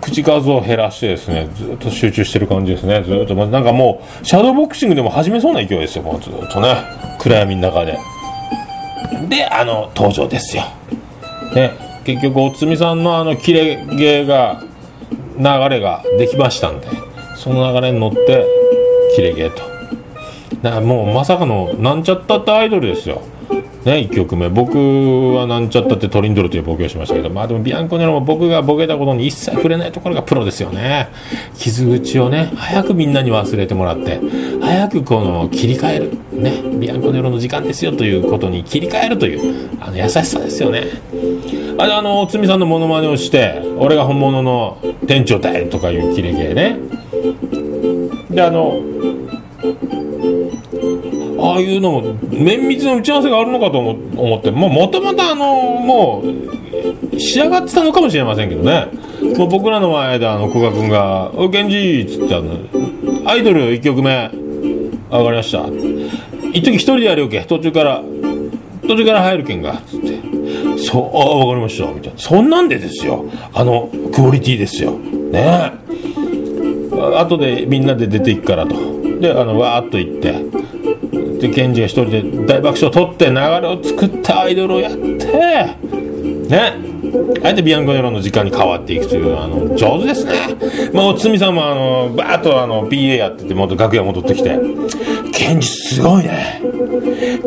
[0.00, 3.02] 口数を減らしてですねずっと集中してる感じですね。
[3.02, 6.02] ずっとなんかもうシャドーボクシングでも始めそうな勢いですよ。
[6.02, 6.74] もうずっとね
[7.20, 7.96] 暗闇の中で。
[9.28, 10.64] であの登場ですよ。
[11.54, 11.85] ね。
[12.06, 14.62] 結局おつみさんのあのキレゲーが
[15.38, 16.86] 流れができましたんで
[17.36, 18.46] その流れに乗って
[19.16, 19.62] キレゲーと。
[20.62, 23.22] だからもうまさかのなんちゃったってアイドルですよ。
[23.84, 24.48] ね、1曲目。
[24.48, 31.08] 僕はなんちゃったってトリンドルというボケをしましたけどまあでもビアンコネロも僕がボケたことに一切触れないところがプロですよね。
[31.56, 34.20] 傷口をね早くみんなに忘れてもらって
[34.60, 36.18] 早くこの切り替える。
[36.32, 40.84] ねビアンコネロの時間ですよということに切り替えるというあの優しさですよね。
[41.78, 46.78] あれあのつみさんのモノマネをして俺が本物の店長だよとかいうキレゲーね。
[48.30, 48.80] であの
[51.38, 55.44] ああいうのも綿密な打ち合わせがあるのかと思ってもともとあの
[55.80, 56.22] も
[57.12, 58.88] う仕上がってたのかもしれませんけどね。
[59.36, 62.54] もう僕らの前であの古賀君が「おケンジ」っつってあの
[63.24, 64.30] 「アイドル1曲目
[65.10, 65.66] 上がりました」
[66.52, 68.02] 一時一人でやるよけ途中から
[68.86, 70.05] 途中から入るけんが」つって
[70.78, 71.90] そうあわかりました。
[71.92, 72.18] みたいな。
[72.18, 73.24] そんなんでですよ。
[73.52, 74.92] あのクオリティですよ。
[74.92, 75.72] ね。
[76.92, 78.74] あ後でみんなで出ていくからと。
[79.20, 80.66] であのわーっと行って。
[81.40, 85.26] でケンジが一人で大爆笑を取って流れを作ってアイドルをやって。
[86.48, 86.96] ね。
[87.42, 90.56] あえてビアンコネロの時間に変わっていくというあの上手ですね。
[90.92, 94.58] まあおつみさんもあのバーッとあの PA やっててもっと楽屋戻ってきて
[95.46, 96.60] 「ケンジすごいね。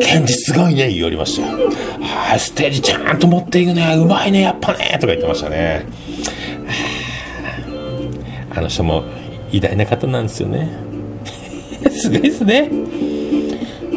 [0.00, 1.68] ケンジすごいね」言われましたよ
[2.00, 3.94] 「ああステージちゃんと持っていくね。
[3.94, 5.84] うまいねやっぱね」とか言ってましたね。
[8.56, 9.04] あの人も
[9.52, 10.70] 偉大な方なんですよね。
[11.90, 12.70] すごいですね。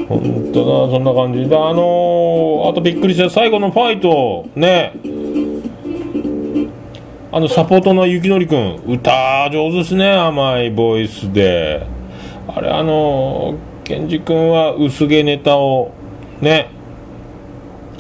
[0.10, 1.48] 本当だそんな感じ。
[1.48, 4.46] であのー、あとびっくりした最後のファイト。
[4.56, 4.92] ね。
[7.32, 8.82] あのサポートのゆきのりくん。
[8.86, 11.88] 歌上手ですね甘いボイスで。
[12.54, 15.92] あれあのケンジ君は薄毛ネタを
[16.42, 16.70] ね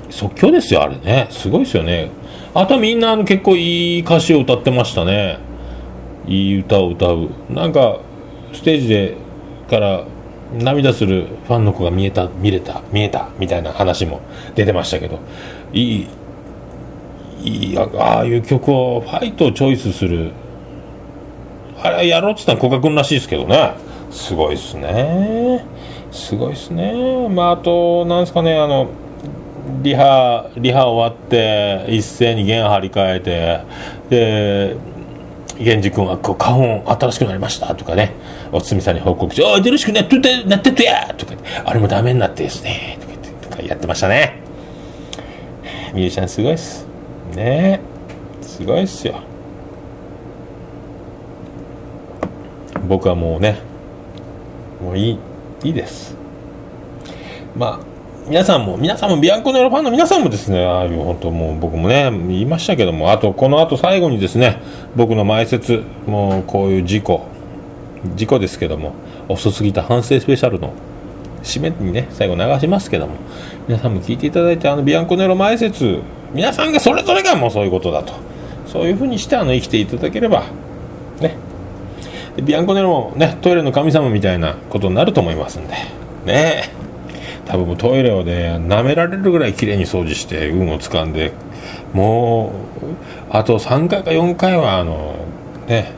[0.09, 1.27] 即興ですよあれね。
[1.31, 2.11] すごいですよね。
[2.53, 5.39] あとみんな結構いい歌詞を歌ってましたね。
[6.27, 7.29] いい歌を歌う。
[7.49, 7.99] なんか
[8.53, 9.17] ステージで
[9.69, 10.05] から
[10.53, 14.21] 涙するファンの子が見えた見れた見えたみたいな話も
[14.53, 15.19] 出てましたけど。
[15.73, 16.07] いい
[17.43, 20.31] いいああいう曲をファイトをチョイスする。
[21.81, 23.73] あれやろうって言ったら古賀君らしいですけどね。
[24.11, 25.65] すごいっすね。
[26.13, 27.27] すごいっすね。
[27.29, 28.87] まああとなんですかねあの
[29.81, 33.61] リハリハ終わって一斉に弦張り替えて
[34.09, 34.75] で
[35.59, 38.13] 源氏君はこう花本新しくなりましたとかね。
[38.51, 41.33] おつみさんに報告して「ああ新しくなっててなっててや!」とか
[41.65, 44.35] あれもダメになってですねとか言ってとかやってましたね。
[45.93, 46.85] ミュージシャンすごいっす。
[47.35, 47.79] ね。
[48.41, 49.15] すごいっすよ。
[52.87, 53.57] 僕はもうね
[54.83, 55.19] もういい。
[55.63, 56.15] いいです。
[57.55, 57.93] まあ
[58.27, 64.61] 皆さんも皆さんもビアンコネロファンの皆さんもですねああいう本当もう僕もね言いましたけどもあとこの後最後にですね
[64.95, 67.25] 僕の前説もうこういう事故
[68.15, 68.93] 事故ですけども
[69.27, 70.73] 遅すぎた反省スペシャルの
[71.43, 73.15] 締めにね最後流しますけども
[73.67, 76.01] 皆さんも聞いていただいてあのビアンコネロ前説
[76.33, 78.13] 皆さんがそれぞれがもうそういうことだと
[78.67, 80.45] そういうふうにしてあの生きていただければ
[81.19, 81.52] ねで
[82.41, 85.75] ビアンコネロもねトイレの神様みたいなことになると思いますんで。
[86.25, 86.71] ね。
[87.45, 91.33] 多分もうトイレをね舐められるぐらい綺麗に掃除して運をつかんで
[91.91, 92.85] もう
[93.29, 95.15] あと3回か4回はあの
[95.67, 95.91] ね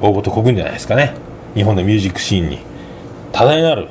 [0.00, 1.14] 大ごとこぐんじゃないですかね。
[1.54, 2.58] 日本のミュージックシーンに
[3.32, 3.88] 多大なる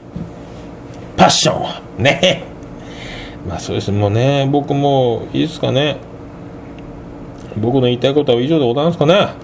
[1.17, 1.67] パッションを。
[1.97, 2.43] ね。
[3.47, 5.97] まあそうですもうね僕もいいですかね。
[7.57, 9.42] 僕の言いたいことは以上でございますかね。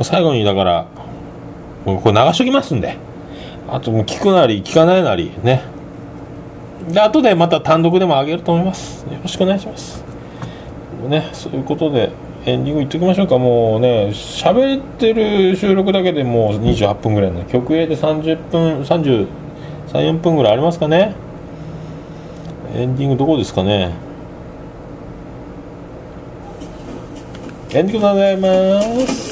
[0.00, 0.86] 最後にだから
[1.84, 2.96] もうこれ流しときますんで。
[3.70, 5.62] あともう聞くなり聞かないなりね。
[6.90, 9.04] で後でまた単独でも上げると思います。
[9.04, 10.04] よろしくお願いします。
[11.08, 12.10] ねそういうことで
[12.44, 13.38] エンディングいっときましょうか。
[13.38, 17.44] もうね喋ってる収録だけでもう28分ぐらいの。
[17.44, 21.14] 曲入れで30分33,4分ぐらいありますかね。
[22.74, 23.94] エンディングどこですかね。
[27.72, 29.31] エンディングでございます。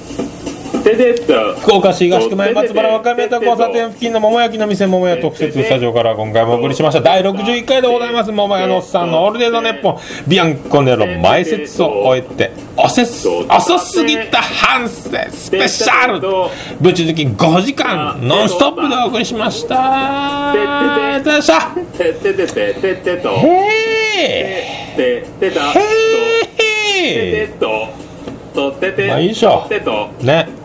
[0.83, 7.01] てと福岡市東区前松原若宮と交差点付近の桃焼きの店桃屋特設スタジオから今回もお送りしました。
[7.01, 8.31] 第61回でございます。
[8.31, 9.97] 桃屋のおっさんのオールデイドネッポン。
[10.27, 16.21] ビアンコネロ前説を終えて遅す遅すぎた反省スペシャル。
[16.79, 21.51] ぶち抜き5時間ノンストップでお送りしましたありがとうございまし
[24.93, 25.73] へててたー
[26.57, 26.63] て
[27.03, 27.87] へてと
[28.53, 29.67] とててまあいいでしょ
[30.21, 30.60] ね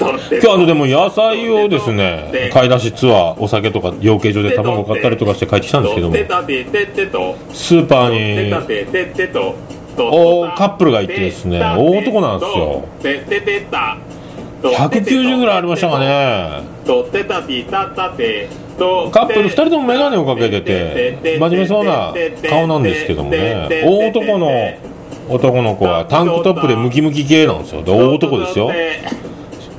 [0.00, 9.54] 今日あのでも野菜をですね買い出しツアーお酒とか養鶏場で卵買ったりとかして帰ってきたんですけどもスーパーにてててと
[9.98, 12.82] おカップルがいてですね大男なんですよ。
[13.02, 13.98] てててた
[14.62, 16.62] 190ぐらいありましたかね。
[16.86, 18.48] とてたてたたて
[18.78, 22.14] とカップル2人とも眼鏡をかけてて真面目そうな
[22.48, 23.68] 顔なんですけどもね。
[23.84, 24.50] 大男の
[25.28, 27.82] 男の子はタンクトップでムキムキ系なんですよ。
[27.82, 28.70] で大男ですよ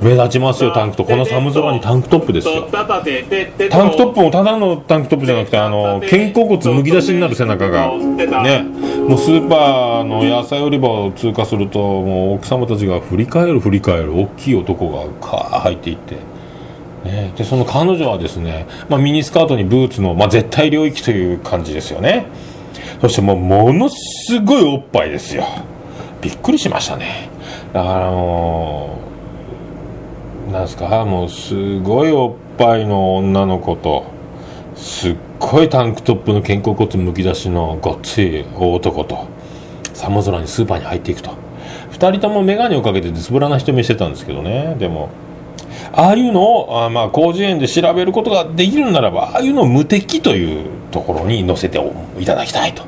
[0.02, 1.12] 目立ちますよタンクトップ。
[1.12, 2.68] この寒空にタンクトップですよ。
[2.70, 8.62] タンクトップもただのタンクトップじゃなくてあの肩甲骨むき出しになる背中がね
[9.08, 16.16] もうスーパーの野菜売り場を通過するともう奥様たちが振り返る振り返る大きい男がカー入っていって、
[17.04, 22.26] ね、でその彼女はですね、まあ、ミニスカートにブーツの、まあ、絶対領域という感じですよね
[23.00, 25.44] そしてもうものすごいおっぱいですよ
[26.20, 27.28] びっくりしましたね
[27.72, 29.01] だからもう
[30.52, 31.04] なんすか？
[31.04, 34.04] もうすごいおっぱいの女の子と
[34.76, 39.26] すっごいタンクトップの肩甲骨むき出しのごっつい大男と
[39.94, 41.30] 寒空にスーパーに入っていくと。
[41.92, 44.76] 2人とも眼鏡をかけてつぶらな瞳してたんですけどね。
[44.78, 45.10] でも
[45.92, 51.78] ああいうのをあまあ広辞苑で調べることができるならばああいうのを無敵というところに載せて
[52.18, 52.84] いただきたいと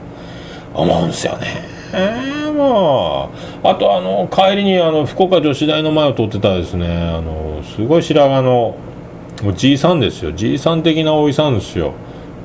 [0.75, 1.74] 思うんですよね。
[1.97, 3.31] えー、も
[3.63, 6.87] うあとあの帰りにあの福岡女子大の前を通ってたですね。
[6.89, 8.77] あのすごい白髪の
[9.55, 10.33] じいさんですよ。
[10.33, 11.93] じいさん的なおじさんですよ、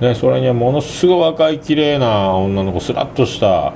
[0.02, 3.74] ね、それにはものすごい若い綺麗な女の子スラッとした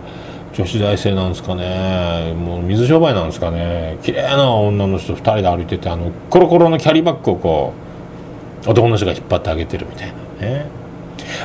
[0.53, 2.33] 女子大生なんですかね。
[2.33, 3.97] もう水商売なんですかね。
[4.03, 7.73] 綺麗な女の人2人で歩いててあのコロコロのキャリーバッグをこ
[8.65, 10.65] う男の人が引っ張ってあげてるみたいなね。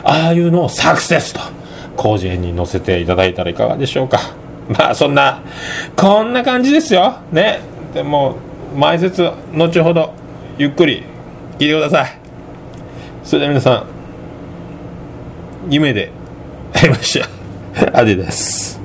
[0.04, 1.40] ああいうのをサクセスと。
[1.98, 4.20] 広辞苑に載せていただいたらいかがでしょうか。
[4.68, 5.42] まあそんな
[5.96, 7.18] こんな感じですよ。
[7.32, 7.60] ね。
[7.92, 8.36] でも
[8.76, 9.22] 前説
[9.52, 10.12] 後ほど
[10.58, 11.02] ゆっくり
[11.58, 12.18] 聞いてください。
[13.24, 13.86] それでは皆さん
[15.70, 16.10] 夢で
[16.72, 17.26] 会いましょう。
[17.92, 18.80] アディです。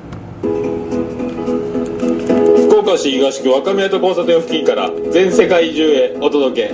[2.68, 6.74] 福岡市東区若宮と交差点付近から全世界中へお届け。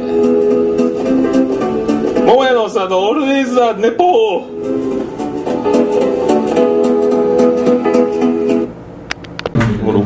[2.26, 4.48] 桃屋のおっさんのオールディーズ・ザ・ネポも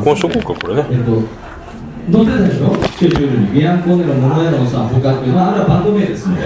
[0.04, 0.86] 録音しとこうかこれね。
[0.90, 1.22] えっと、
[2.12, 6.44] 載ってたでしょスケジュールにビアンコネの桃屋のさん他っていう、まあ、あれはバンド名ですので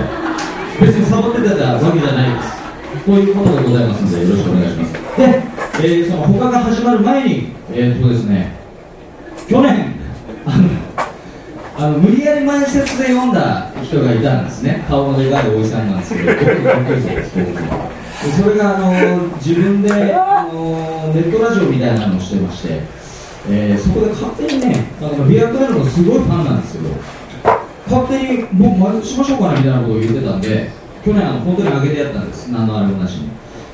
[0.81, 2.59] 別にサボってたわけじゃないです。
[3.05, 4.93] こういうことでございますのでよろしくお願いします。
[4.93, 4.99] で、
[5.81, 8.57] えーその他が始まる前にえーっとですね
[9.49, 9.95] 去年
[10.47, 10.69] あの
[11.79, 14.85] あの無理やり前説で読んだ人がいたんですね。
[14.89, 16.33] 顔のでかいおじさんなんですけど
[18.43, 22.98] それがあの自分であのネットラジオみたいなのをしてまして
[23.51, 26.91] えーそこで勝手にね、あのビアクラブのすごいファンなんですけど、
[27.89, 30.71] 勝手に僕、前しましょうかなみたいなことを言ってたんで、
[31.05, 33.31] 去年、あの本当に上げてやったんです、何のあれもなしに。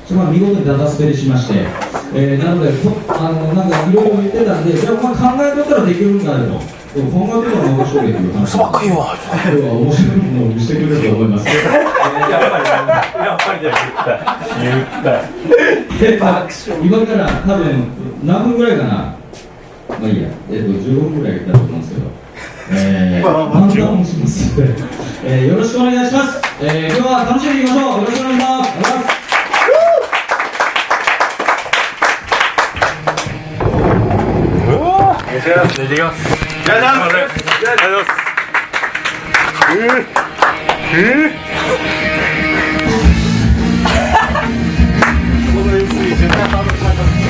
[0.07, 1.65] それは見事にダダ滑りしまして、
[2.13, 6.37] えーなので、こあのなんかいろいろ言ってたんで、じゃあ、お前考えとったらできるんだよ
[6.93, 8.47] と、考えとったら面白いっていう話。
[8.47, 11.47] そば食いわ今日は面白いものを見せてくれると思います。
[11.47, 11.51] や
[13.35, 14.39] っぱり言った。
[14.61, 15.25] 言った。
[15.99, 16.19] で
[16.83, 17.83] 今から多分
[18.23, 19.14] 何分ぐらいかな、
[19.99, 22.07] まあいいや、えっと15分ぐらいだと思うんですけど、
[22.71, 24.61] えー、 漫談をします、
[25.23, 28.65] えー、よろしくお願いします、えー、今日は楽しんでいきましょう、よろしくお願いします。
[35.17, 35.41] お願い
[35.95, 36.11] しま
[47.21, 47.24] す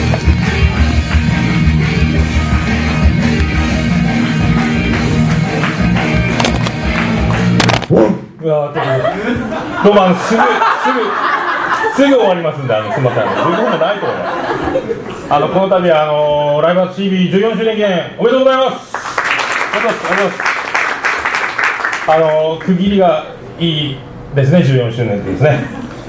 [8.46, 10.46] うわーどうもあのすぐす
[10.94, 14.00] ぐすぐ終わりますんであのすみませんあの15分もない。
[14.00, 14.18] と思い。
[14.18, 18.58] ますあのこの度あのライブハウス TV14 周年記念おめでとうござい。
[18.58, 19.00] ますあ
[19.80, 20.26] りがとうござい。
[20.28, 20.38] ます
[22.12, 23.26] あの区切りが
[23.58, 23.66] い。
[23.66, 23.98] い。
[24.36, 25.66] ですね14周年ですね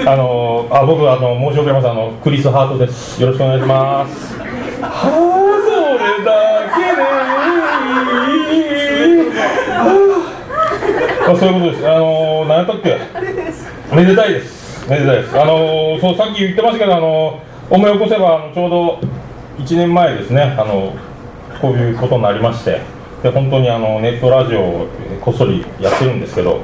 [0.06, 3.60] あのあ僕あの申し遅れますあのクリスハートですよろしくお願い。
[3.62, 4.44] しますは
[4.84, 4.92] あ
[5.64, 6.84] それだけ
[9.96, 10.05] で
[11.32, 11.88] あそういうことです。
[11.88, 12.98] あのー、何やったっけ？
[13.94, 14.88] めでたいです。
[14.88, 15.40] めでたいです。
[15.40, 19.00] あのー、そう、さっき言ってましたけど、あのー、思い起こせば、あの、ちょうど。
[19.58, 20.94] 1年前ですね、あの、
[21.62, 22.82] こういうことになりまして。
[23.22, 24.86] で、本当に、あの、ネットラジオを
[25.22, 26.62] こっそりやってるんですけど。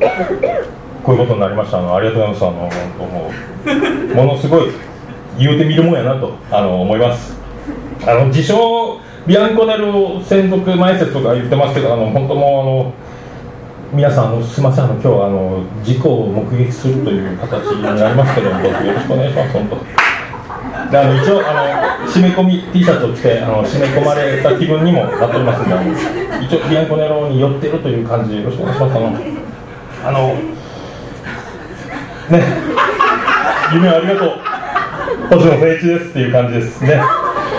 [1.03, 1.79] こういうことになりました。
[1.79, 2.45] あの、ありがとうございます。
[2.45, 3.31] あの、本当も
[4.13, 4.27] う。
[4.27, 4.71] ものすごい。
[5.39, 7.35] 言うてみるもんやなと、あの、思います。
[8.07, 9.01] あの、自称。
[9.27, 12.93] ビアンコネル専属前説とか言ってますけど、あの、本当もう、あの。
[13.93, 19.77] 皆さんあのすみませんあの今日はあの事故を目撃するという形になりますけどもどうぞよろしくお願いします本当
[20.91, 25.93] であの一応あの締め込み T シャツを着てあの締め込まれた気分にもなっておりますんであの
[26.41, 29.09] 一応ビアンコネロに寄ってるという感じでよろしくお願いしますあの
[30.09, 30.35] あの
[32.31, 32.43] ね
[33.75, 36.99] 夢ありがとう星野誠一ですっていう感じですね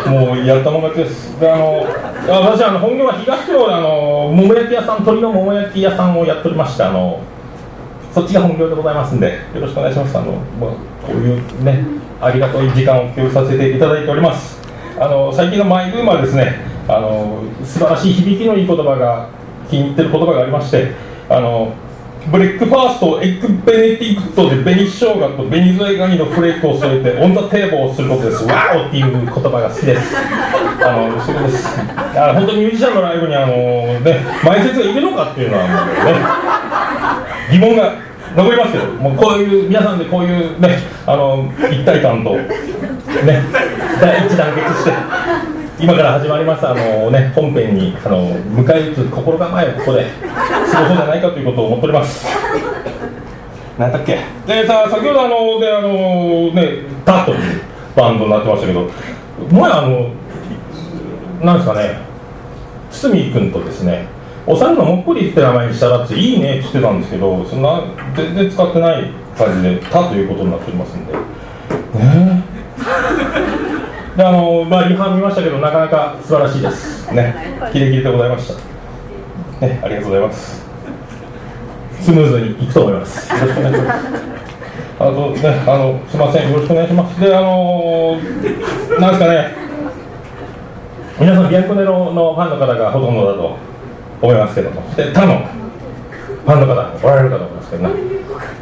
[0.07, 1.85] もうやったもん勝ちですであの
[2.29, 7.21] あ私あの本業は東京であの桃焼き屋さん鶏の桃焼き屋さんをやっておりましてあの
[8.13, 10.17] そっちが本業でございますんでよろしくお願いします。
[10.17, 10.69] あの、まあ、
[11.05, 11.83] こういうね
[12.21, 14.61] ありがたい時間を共有させていただいております。
[14.99, 19.27] あの最近のマイブームはですねあの素晴らしい響きのいい言葉が
[19.69, 20.91] 気に入ってる言葉がありまして
[21.29, 21.73] あの
[22.31, 28.45] breakfast エッグベネディクトで紅生姜と紅ズワイガニのフレークを添えて on the table をすることです。
[28.45, 30.15] wow っていう言葉が好きです。
[30.85, 31.67] あのそこです
[32.15, 33.53] あの本当にミュージシャンのライブにあの
[33.99, 36.19] ね前説がいるのかっていうのはもうね
[37.51, 37.93] 疑問が
[38.35, 42.47] 残りますけどもうこういう皆さんでこういうねあの一体感とね
[44.01, 44.91] 第一団結して
[45.79, 50.05] 今から始まりますあのね本編にあの迎え撃つ心構えをここで
[50.71, 52.25] 過ごそうじゃないかということを思っております。
[53.77, 54.19] 何だっけ？
[54.45, 57.61] でさ先ほどあのであのねタッという
[57.95, 58.89] バンドになってましたけど
[59.51, 60.09] もやあの
[61.41, 61.97] なんですかね。
[62.91, 64.07] 堤君とですね
[64.45, 67.81] お猿のもっこりって名前にしたらっていいねって言ってたんですけどそんな
[68.15, 71.13] 全然使ってない感じで「た」ということになっておりますんで。
[71.13, 77.11] ねえであのまあリハ見ましたけどなかなか素晴らしいです。
[77.11, 77.33] ね。
[77.71, 78.47] キレキレでございまし
[79.59, 79.65] た。
[79.65, 80.63] ねありがとうございます。
[81.99, 83.33] スムーズにいくと思います。
[83.33, 83.99] よろしくお願いします。
[84.99, 86.51] あとねあのすみません。
[86.51, 87.19] よろしくお願いします。
[87.19, 88.17] であの
[88.99, 89.63] なんですかね。
[91.19, 93.55] 皆さんビアンコネロのファンの方がほとんどだと
[94.19, 94.81] 思いますけども。
[94.95, 97.89] で他のファンの方おられるかと思いますけどね。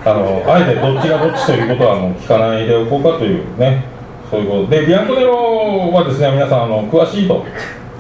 [0.04, 3.86] あのあえてどっちがどっちということはもう聞かないでおこうかというね。
[4.30, 4.68] そういうこと。
[4.68, 7.46] でビアンコネロはですね皆さんあの詳しいと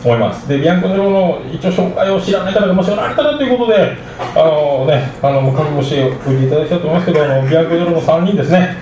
[0.04, 0.49] 思います。
[0.49, 3.95] でビアンコネロの一応紹介を知らない方がもしおられたらということで
[4.36, 8.76] あのねあの覚悟しておいていただきたいと思いますけどあのビアンコネロの3人ですね。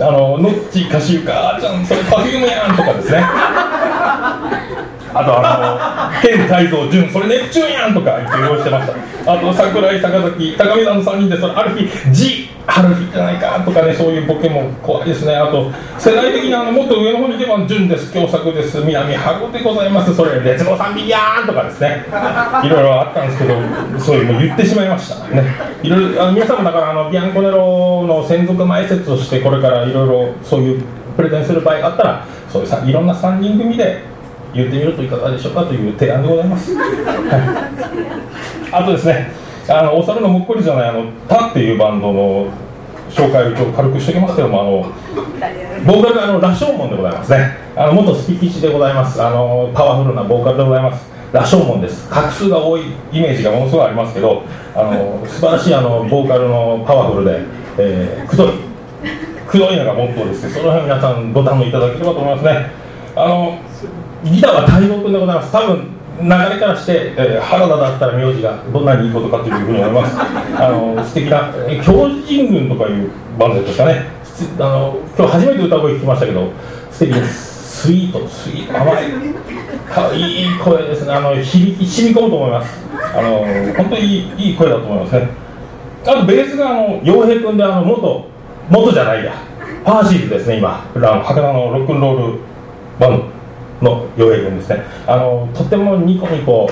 [0.00, 3.22] あのノッチ、カシウカ、ーちゃん、それパフュームやんとかですね。
[5.14, 9.32] あとあの、天泰造純、それネプチューンやんとか言って用意してました。
[9.32, 15.36] あと桜井、坂崎、高見さんの3人で、それある日、ジ、春日じゃないかとかね、そういうボケも怖いですね。
[15.36, 22.06] あと、世代的にあの、もっと上の方に行けば、純です、京作です、南春でございます、それ、劣後三匹やんとかですね。
[22.64, 23.54] いろいろあったんですけど、
[23.98, 25.28] そういうの言ってしまいました。
[25.28, 25.44] ね。
[25.82, 30.82] いろいろ、あの皆さんもだから、あの、ビアンコネロの専属前説として、これからいろいろそういう
[31.16, 34.12] プレゼンする場合があったら、そういうさ、いろんな3人組で、
[34.54, 36.74] 言ってみるといかがでしょうかという提案でございます。
[36.74, 36.90] はい、
[38.70, 39.32] あとですね、
[39.68, 42.52] あのお猿のもっこりじゃないあのタっていうバンドの
[43.08, 44.92] 紹介を一応軽くしておきますけども、あの
[45.86, 47.56] ボーカルがあの羅生門でございますね。
[47.74, 49.22] あの元スピキチでございます。
[49.22, 51.10] あのパワフルなボーカルでございます。
[51.32, 52.06] 羅生門です。
[52.10, 54.42] 画数が多いイメージがものすごいありますけど、
[54.74, 57.40] あの素晴らしいあのボーカルのパワフルで、
[57.78, 58.71] えー、くどい。
[59.52, 60.50] くどいのがモットーですね。
[60.50, 62.70] その辺皆さんご堪能いただければと思いますね。
[63.14, 63.58] あの
[64.24, 65.52] ギターは太蔵君でございます。
[65.52, 65.92] 多分
[66.22, 70.16] 流れからして、えー原田だったら名字がどんなにいいことかというふうに思います。
[70.56, 74.06] あの素敵なえー狂人軍とかいうバンドですかね。
[74.58, 76.48] あの今日初めて歌声聞きましたけど
[76.90, 77.82] 素敵です。
[77.82, 78.80] スイートスイート。
[78.80, 78.96] 甘い。
[79.92, 81.12] かいい声ですね。
[81.12, 82.82] あの響き染み込むと思います。
[83.14, 83.44] あの
[83.76, 85.28] 本当にいいいい声だと思いますね。
[86.06, 88.31] あとベースがあの洋平君であの元
[88.70, 89.32] 元じゃないや。
[89.84, 90.84] パーシーズですね今。
[90.94, 92.38] あの博多のロックンロール
[92.98, 93.30] バン
[93.82, 94.82] ドの洋平君ですね。
[95.06, 96.70] あのとってもニコニコ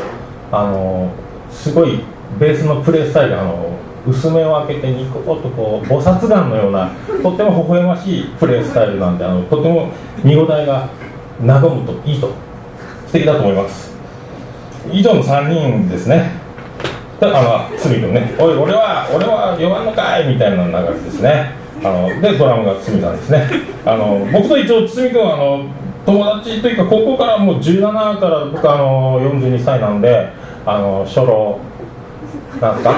[0.53, 1.11] あの
[1.51, 2.01] すごい
[2.39, 3.71] ベースのプレースタイルあの
[4.07, 6.91] 薄めを開けてニコッとこう菩薩眼のような
[7.23, 9.91] とっても微笑ましいプレースタイルなんであのとても
[10.25, 10.89] 見応えが
[11.45, 12.33] 和むといいと
[13.07, 13.91] 素敵だと思います。
[14.93, 16.31] 以上の3人ですね。
[17.21, 21.60] であの堤君ね「おい俺は俺は弱んのかい」みたいな流れですね。
[21.83, 23.49] あのでドラムが堤さんですね。
[23.85, 25.65] あの僕と一応堤君はあの
[26.05, 30.31] 友達というか高校からもう17から僕あの42歳なんで
[30.67, 31.59] あの初老。
[32.61, 32.91] なんすか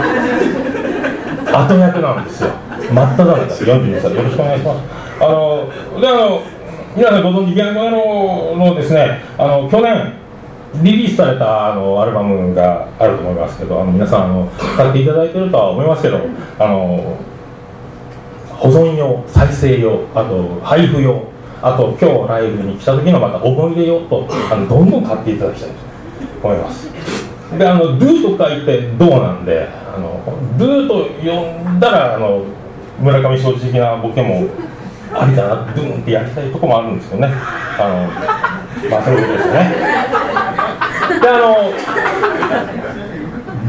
[1.66, 2.50] 後役なんですよ。
[2.92, 4.14] 真っ只中42歳。
[4.14, 5.02] よろしくお願いします。
[5.20, 6.42] あのであの
[6.96, 10.12] 皆さんご存知ビアンコネロのですねあの去年
[10.82, 16.18] リリースされたあのアルバムがあると思いますけどあの皆さんあの買っていただいてるとは思いますけど
[16.58, 17.18] あの
[18.62, 21.20] 保存用再生用あと配布用
[21.60, 25.74] あと今日ライブに来た時のまた思い出用とあのどんどん買っていただきたいと
[26.46, 26.88] 思います。
[27.58, 30.20] であの「do」と書いて「どう」なんであの
[30.56, 32.42] 「do」と呼んだらあの
[33.00, 34.46] 村上正直的なボケも
[35.12, 37.32] ありかな「ドゥン」ってやりたいとこもあるんですけどね。
[37.80, 39.74] あのまあそういうことですよね。
[41.20, 41.72] であの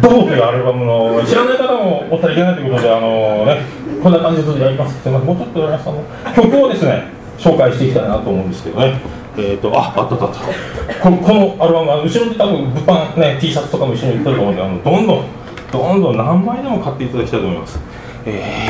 [0.07, 5.01] 「どう」というアルバムの知らない方もおったらいけないということであのねこんな感じでやります。
[5.01, 5.27] すみません。
[5.27, 5.87] もうちょっとやります。
[5.89, 6.03] あの
[6.35, 8.99] 曲をですね紹介していきたいなと思うんですけどね。
[9.37, 11.09] えーとああっあったあった。
[11.09, 15.25] ここのアルバムあの後ろに多分物販ね T シャツとかも一緒に売ってると思うんであのどんどん
[15.71, 17.79] どんどん何枚でも買っていただきたいと思います。
[18.25, 18.67] え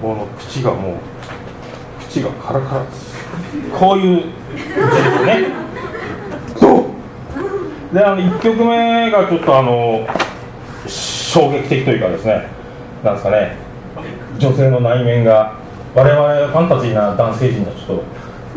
[0.00, 0.94] ー、この口がもう
[2.08, 3.16] 口がカラカラです。
[3.78, 4.22] こういう
[4.56, 4.74] 字です
[5.24, 5.68] ね。
[7.92, 10.06] であの1曲目がちょっとあの
[11.28, 12.48] 衝撃的というかですね
[13.04, 13.56] なんですかね
[14.38, 15.58] 女性の内面が
[15.94, 18.04] 我々ファンタジーな男性陣にはちょっと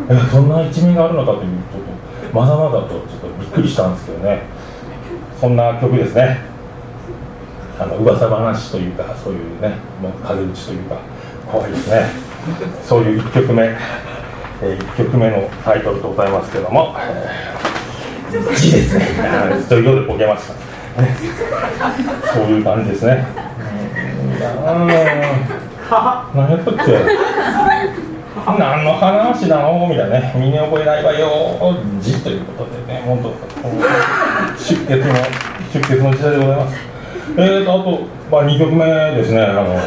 [0.08, 4.40] えそんな一面があるのかというちょっとまだまだとちょっとびっくりしたんですけどね。
[5.38, 6.38] そんな曲ですね。
[7.78, 10.96] あの噂話というかそういうねもう風打ちというか
[11.50, 12.06] 怖いですね。
[12.84, 13.64] そういう1曲目、
[14.62, 16.94] え1曲目のタイトルでございますけども
[18.56, 19.06] 「字、ですね。
[19.68, 20.54] ということでボケました、
[22.34, 23.26] そういう感じですね。
[24.66, 25.62] うん
[26.34, 27.32] 何やったっけ。
[28.58, 30.32] 何の話なのみたいなね。
[30.36, 31.28] 身に覚えないわよ
[32.00, 33.02] 字ということでね。
[33.04, 33.28] 本当
[34.58, 35.14] 出血の
[35.72, 36.76] 出血の時代でございます。
[37.36, 38.84] えーとあと、まあ、2曲目
[39.14, 39.42] ですね。
[39.42, 39.78] あの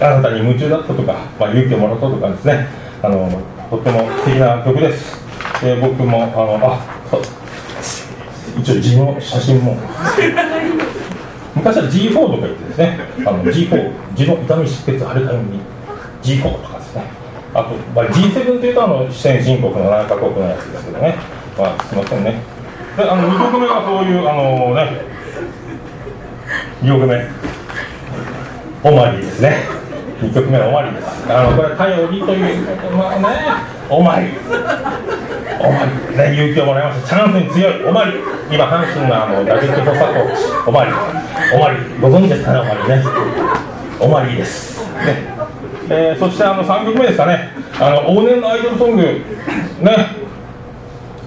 [0.00, 2.68] あなたに夢中だったとか、まあ、勇気をもらったとかですね。
[3.02, 3.28] あの
[3.70, 5.20] とっても素敵な曲です。
[5.62, 6.78] で僕もあのあ
[7.10, 7.43] そう。
[8.58, 9.76] 一応字の写真も。
[11.54, 12.98] 昔は G4 とか言ってですね。
[13.24, 15.60] あの G4 字の痛み出血腫れたように。
[16.22, 17.02] G4 とかですね。
[17.52, 21.14] あと、まあ、G7 というとあの先進国の7カ国のやつですけどね。
[21.58, 22.40] まあすいませんね。
[22.96, 25.02] であの2曲目はそういうあのね
[26.82, 27.54] 2曲目。
[28.84, 29.83] オマリーですね
[30.24, 31.32] 2曲目はオマリーです。
[31.32, 33.28] あのこれは頼りというまあね
[33.90, 34.28] オマリ
[35.60, 37.08] オマリね勇気をもらいました。
[37.08, 38.12] チャンスに強いオマリ
[38.50, 43.04] 今阪神のあの打撃補佐コーチオマリオマリご存知ですかねオマリね。
[44.00, 44.80] オマリーです。
[45.04, 45.34] ね。
[45.90, 47.50] えー、そしてあの3曲目ですかね。
[47.78, 49.02] あの往年のアイドルソング。
[49.02, 49.20] ね。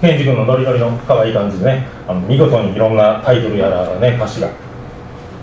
[0.01, 1.87] ケンジ君のノリノリの可愛い感じでね。
[2.07, 4.47] あの見事にいろんなタイトルやらね歌詞が。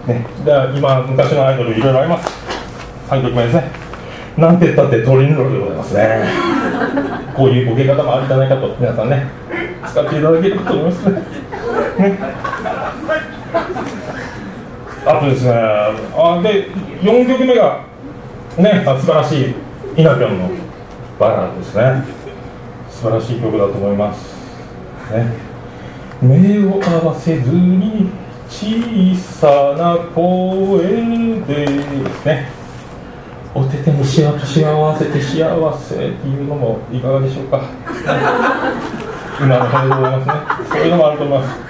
[0.06, 0.26] ね。
[0.44, 2.43] で今昔のアイドルいろいろあります。
[3.08, 3.70] 3曲目ですね。
[4.36, 6.24] なんて言ったってトリンロールでございますね。
[7.36, 9.26] こういうボケ方もあるんじゃないかと皆さんね。
[9.86, 11.22] 使っていただければと思いますね。
[11.98, 12.18] ね。
[15.06, 16.68] あとですねあで
[17.02, 17.80] 4曲目が
[18.56, 19.54] ね素晴らしい
[19.96, 20.48] イナピョンの
[21.20, 22.04] バラードですね。
[22.90, 24.34] 素晴らしい曲だと思います。
[25.12, 25.26] ね。
[26.22, 28.08] 目を合わせずに
[28.48, 30.78] 小さな声
[31.46, 32.63] でですね
[33.54, 37.62] お手手にしわとしわわせて幸せっていうのもいかがでしょうか？
[39.40, 40.34] 今の感じでございますね。
[40.68, 41.60] そういうのもあると思います。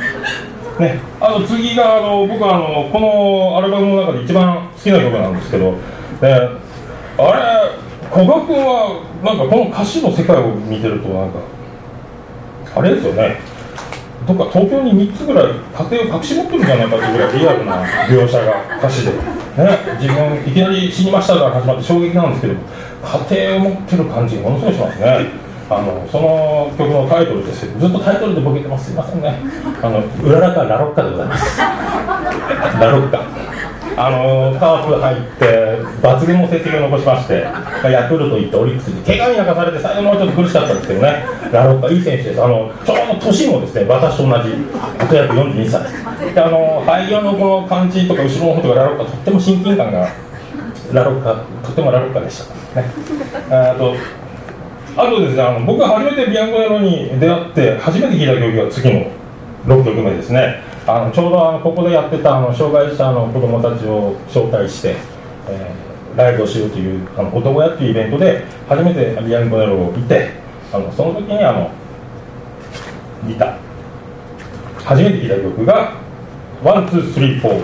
[0.80, 5.78] ね、あと次があの僕はあのこのアルバムの中で一番好きな曲なんですけど、ね、
[6.20, 7.78] あれ
[8.10, 11.38] 古賀君はなんかこの歌詞の世界を見てるとなんか
[12.74, 13.38] あれですよね。
[14.26, 19.18] どっか東京に3つぐらい家庭を隠し持ってるんじゃないかっていうぐらいリアルな描写が歌詞で、ね、
[20.00, 22.54] 自分いきなり死にましたから始まって衝撃なんですけど
[23.28, 25.44] 家庭を持ってる感じものすごいしますね。
[25.70, 28.86] あのその曲のタイトルですずっとタイトルでボケてます。
[28.86, 29.40] すいませんね。
[29.82, 31.58] あのうららかラロッカでございます。
[31.58, 33.53] ラロッカ。
[33.96, 37.46] あのカープ入って抜群の成績を残しまして
[37.90, 41.24] ヤクルト行ってオリックスに怪我に泣かされて最後もうちょっと苦しかったんですけどね。
[41.52, 42.42] ラロッカいい選手です。
[42.42, 44.54] あのちょうど年もですね私と同じ
[44.98, 46.34] あと約42歳。
[46.34, 50.08] であの肺葉のこの感じとか後ろの方とかラロッカとっても親近感が
[50.92, 52.42] ラロッカとてもラロッカでし
[52.74, 52.90] たね。
[53.50, 53.94] あと
[54.96, 59.10] あとですねあの僕が初めてビアンコネロに出会って初めて聴いた曲が次の
[59.66, 60.73] 6曲目ですね。
[60.86, 64.96] あのちょうどあのここでやってたあの障害者の子どもたちを招待して、
[65.48, 70.32] えー、ライブをしようというあの男屋っていうイベントで初めてビアンコネロを見て
[70.72, 71.70] あのその時にあの
[73.22, 73.56] 見た
[74.76, 75.94] 初めて聴いた曲が
[76.62, 77.60] 「ワンツースリーフォー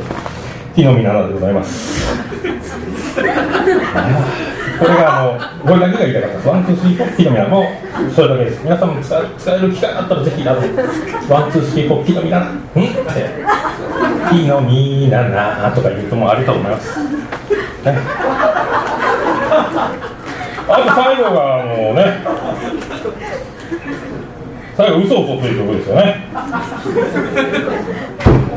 [0.74, 2.10] ティノミナナでございます。
[4.80, 7.64] これがあのこれだけが言いたかったですワンツースリーフォーティノミナナも
[8.14, 17.12] それだけです皆さんも使え使える機会があったらぜひあのワンツースリーフォーティノミナナんってティノミナナとか言うともうあると思います、ね、
[20.66, 22.24] あと最後があのね。
[24.76, 26.24] 最後「嘘嘘という曲ですよね。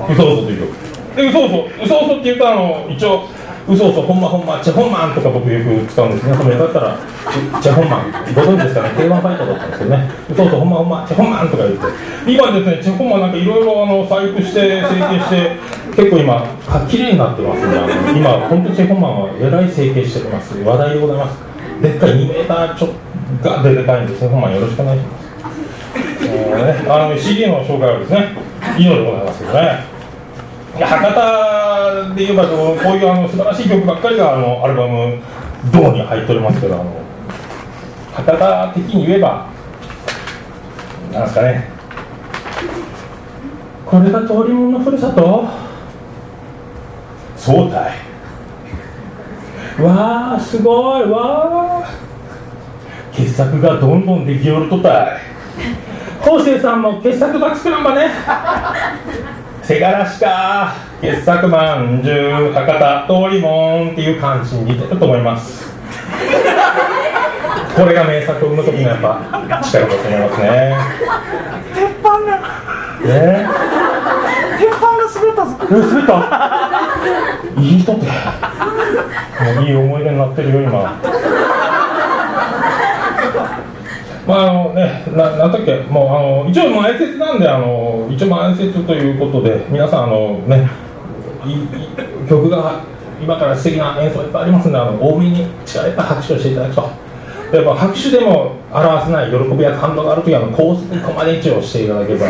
[0.09, 3.27] 嘘嘘という曲で嘘嘘嘘嘘って言うとあの一応
[3.67, 6.97] 嘘嘘ほんまほんまチェホンマンとか僕よく使うんです皆さんもよかったら
[7.61, 10.11] チェホンマンご存知ですかね？K1 ファイトだったんですけどね。
[10.29, 11.85] 嘘嘘ほんまほんまチェホンマンとか言って
[12.31, 15.55] 今ですねチェホンマンなんかいろいろあの細工して成形して
[15.95, 16.43] 結構今
[16.89, 17.77] 綺麗になってますね。
[17.77, 20.57] あの今本当にチェホンマンはえらい成形してます。
[20.59, 21.39] 話題でございます
[21.81, 22.91] でっかい2メーターちょっ
[23.41, 25.23] がででかいんでチェホンマンよろしくお願いします。
[26.23, 28.35] ね、あの CD の紹介はですね
[28.77, 29.92] 以上でございますけどね。
[30.79, 35.19] や博多で言えばこういうあの素晴らしい曲ばっかりがあのアルバム
[35.71, 36.85] 「銅」に入っておりますけどあの
[38.13, 39.45] 博多的に言えば
[41.11, 41.69] なんですかね。
[43.85, 45.45] これが通りもんのふるさと？
[47.37, 47.91] そうたい。
[49.83, 51.03] わあすごい。
[51.03, 51.89] わあ
[53.11, 55.19] 傑作がどんどんできよるとたい。
[56.23, 58.09] 昴生さんも傑作ば作らんばね。
[59.63, 60.73] せがらしか。
[61.01, 65.71] 傑作まんじゅう博多通りもんっていう感じに似てると思います。
[67.75, 69.19] これが名作を生む時のやっぱ
[69.63, 70.75] 力だと思いますね。
[71.73, 72.17] 鉄板が。
[73.03, 73.47] ね。
[74.59, 75.55] 鉄板が滑ったぞ。
[75.71, 76.13] え滑った？
[77.61, 78.05] いい人って。
[78.05, 78.11] も
[79.61, 80.93] ういい思い出になってるよ今
[84.27, 90.69] まああのねななんだっけもうあの一応前説なんであの一応前説ということで皆さんあのね
[91.45, 91.67] いい
[92.27, 92.81] 曲が
[93.21, 97.03] 今から素敵な演奏いっぱいありますんであの多めに力いっぱい拍手をしていただくと。
[97.53, 102.25] やっぱ拍手でも表せない喜びや感動があるときはあの高速コマネチをしていただければ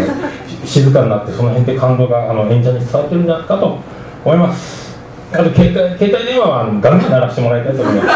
[0.66, 3.80] 静かになってその辺で感動があの演者に伝わってるんじゃないかと
[4.26, 5.00] 思います。
[5.32, 8.08] あと携帯携帯電話はあのガンガン鳴らしてもらいたいと思います。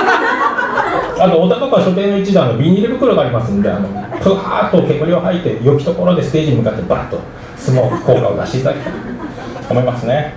[1.19, 3.87] あと、小田とか書店の一段のビニール袋がありますんで、あの、
[4.19, 7.19] ふわーっと煙を吐いて、良きところでステージに向かってバッと
[7.57, 10.35] スモーク効果を出していただきたいと思いますね。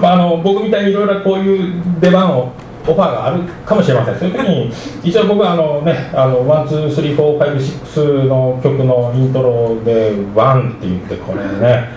[0.00, 2.52] まあ、あの、僕みたいにいろいろこういう出番を、
[2.84, 4.18] オファーがあるかもしれません。
[4.18, 4.72] そういう時に、
[5.04, 11.88] 一応僕はあのね、あの、 one, two, three, four, five, six の曲のイントロで、 one って言って、これね、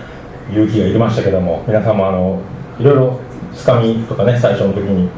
[0.52, 2.40] 勇気がいりましたけども、皆さんもあの、
[2.80, 3.20] いろいろ
[3.56, 5.10] つかみとかね、最初の時に、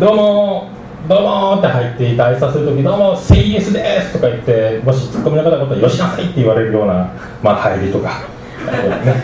[0.00, 0.75] どうも
[1.08, 8.24] どうもって入っていた挨拶するとき、どうも、セイエスですとか言って、もしツッコミの方々はよしなさいって言われるような、まあ、入りとか、
[8.58, 9.22] ね、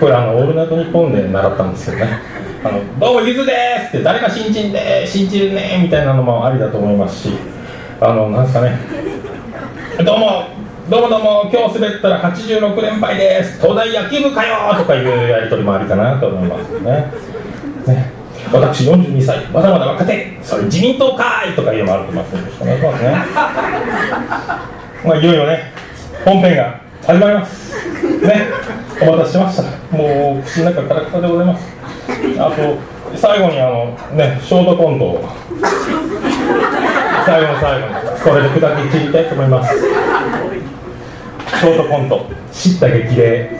[0.00, 2.20] これあの、オールナイトニッポンで習ったんですけどね、
[2.64, 3.52] あのどうも、ゆずで
[3.90, 7.34] すって、誰か新人で、信じるねみたいなのもありだと思いますし、
[8.00, 8.78] あの、なんですかね、
[10.02, 10.44] どうも、
[10.88, 17.12] どうもどうも、今日滑ったら86連敗です、東大野球部かよとかいうやり取りもありかなと思いますね。
[17.86, 18.17] ね。
[18.52, 23.10] 私42歳、まだまだ若手、それ自民党かいとかいうのもあると思いますので、よろしくお願いしますね。
[25.04, 25.72] まあ、いよいよね、
[26.24, 27.68] 本編が始まります。
[28.26, 28.46] ね、
[29.02, 29.96] お待たせしました。
[29.96, 31.66] もう、口の中カラカラでございます。
[32.38, 35.28] あと、最後にあの、ね、ショートコントを、
[37.24, 39.74] 最後の最後に、それで砕き散りたいと思います。
[39.78, 43.50] ショートコント、知った激励。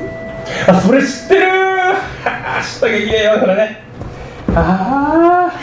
[0.67, 3.88] あ、それ知ってるー 知った激励よ、それね。
[4.55, 5.59] ああ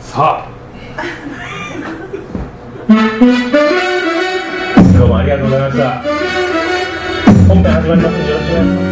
[0.00, 0.50] さあ。
[4.98, 6.02] どうもありがとうございました。
[7.48, 8.86] 本編始まりますのでよろしくお願いしま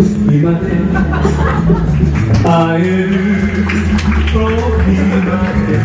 [0.00, 0.66] 今で
[2.42, 3.10] 会える
[4.32, 4.38] 時
[5.26, 5.76] まで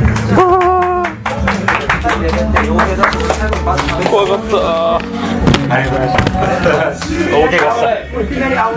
[4.10, 4.56] 怖かった。
[5.68, 6.22] ありがとうございまし
[6.64, 6.70] た
[7.32, 8.70] 大怪我した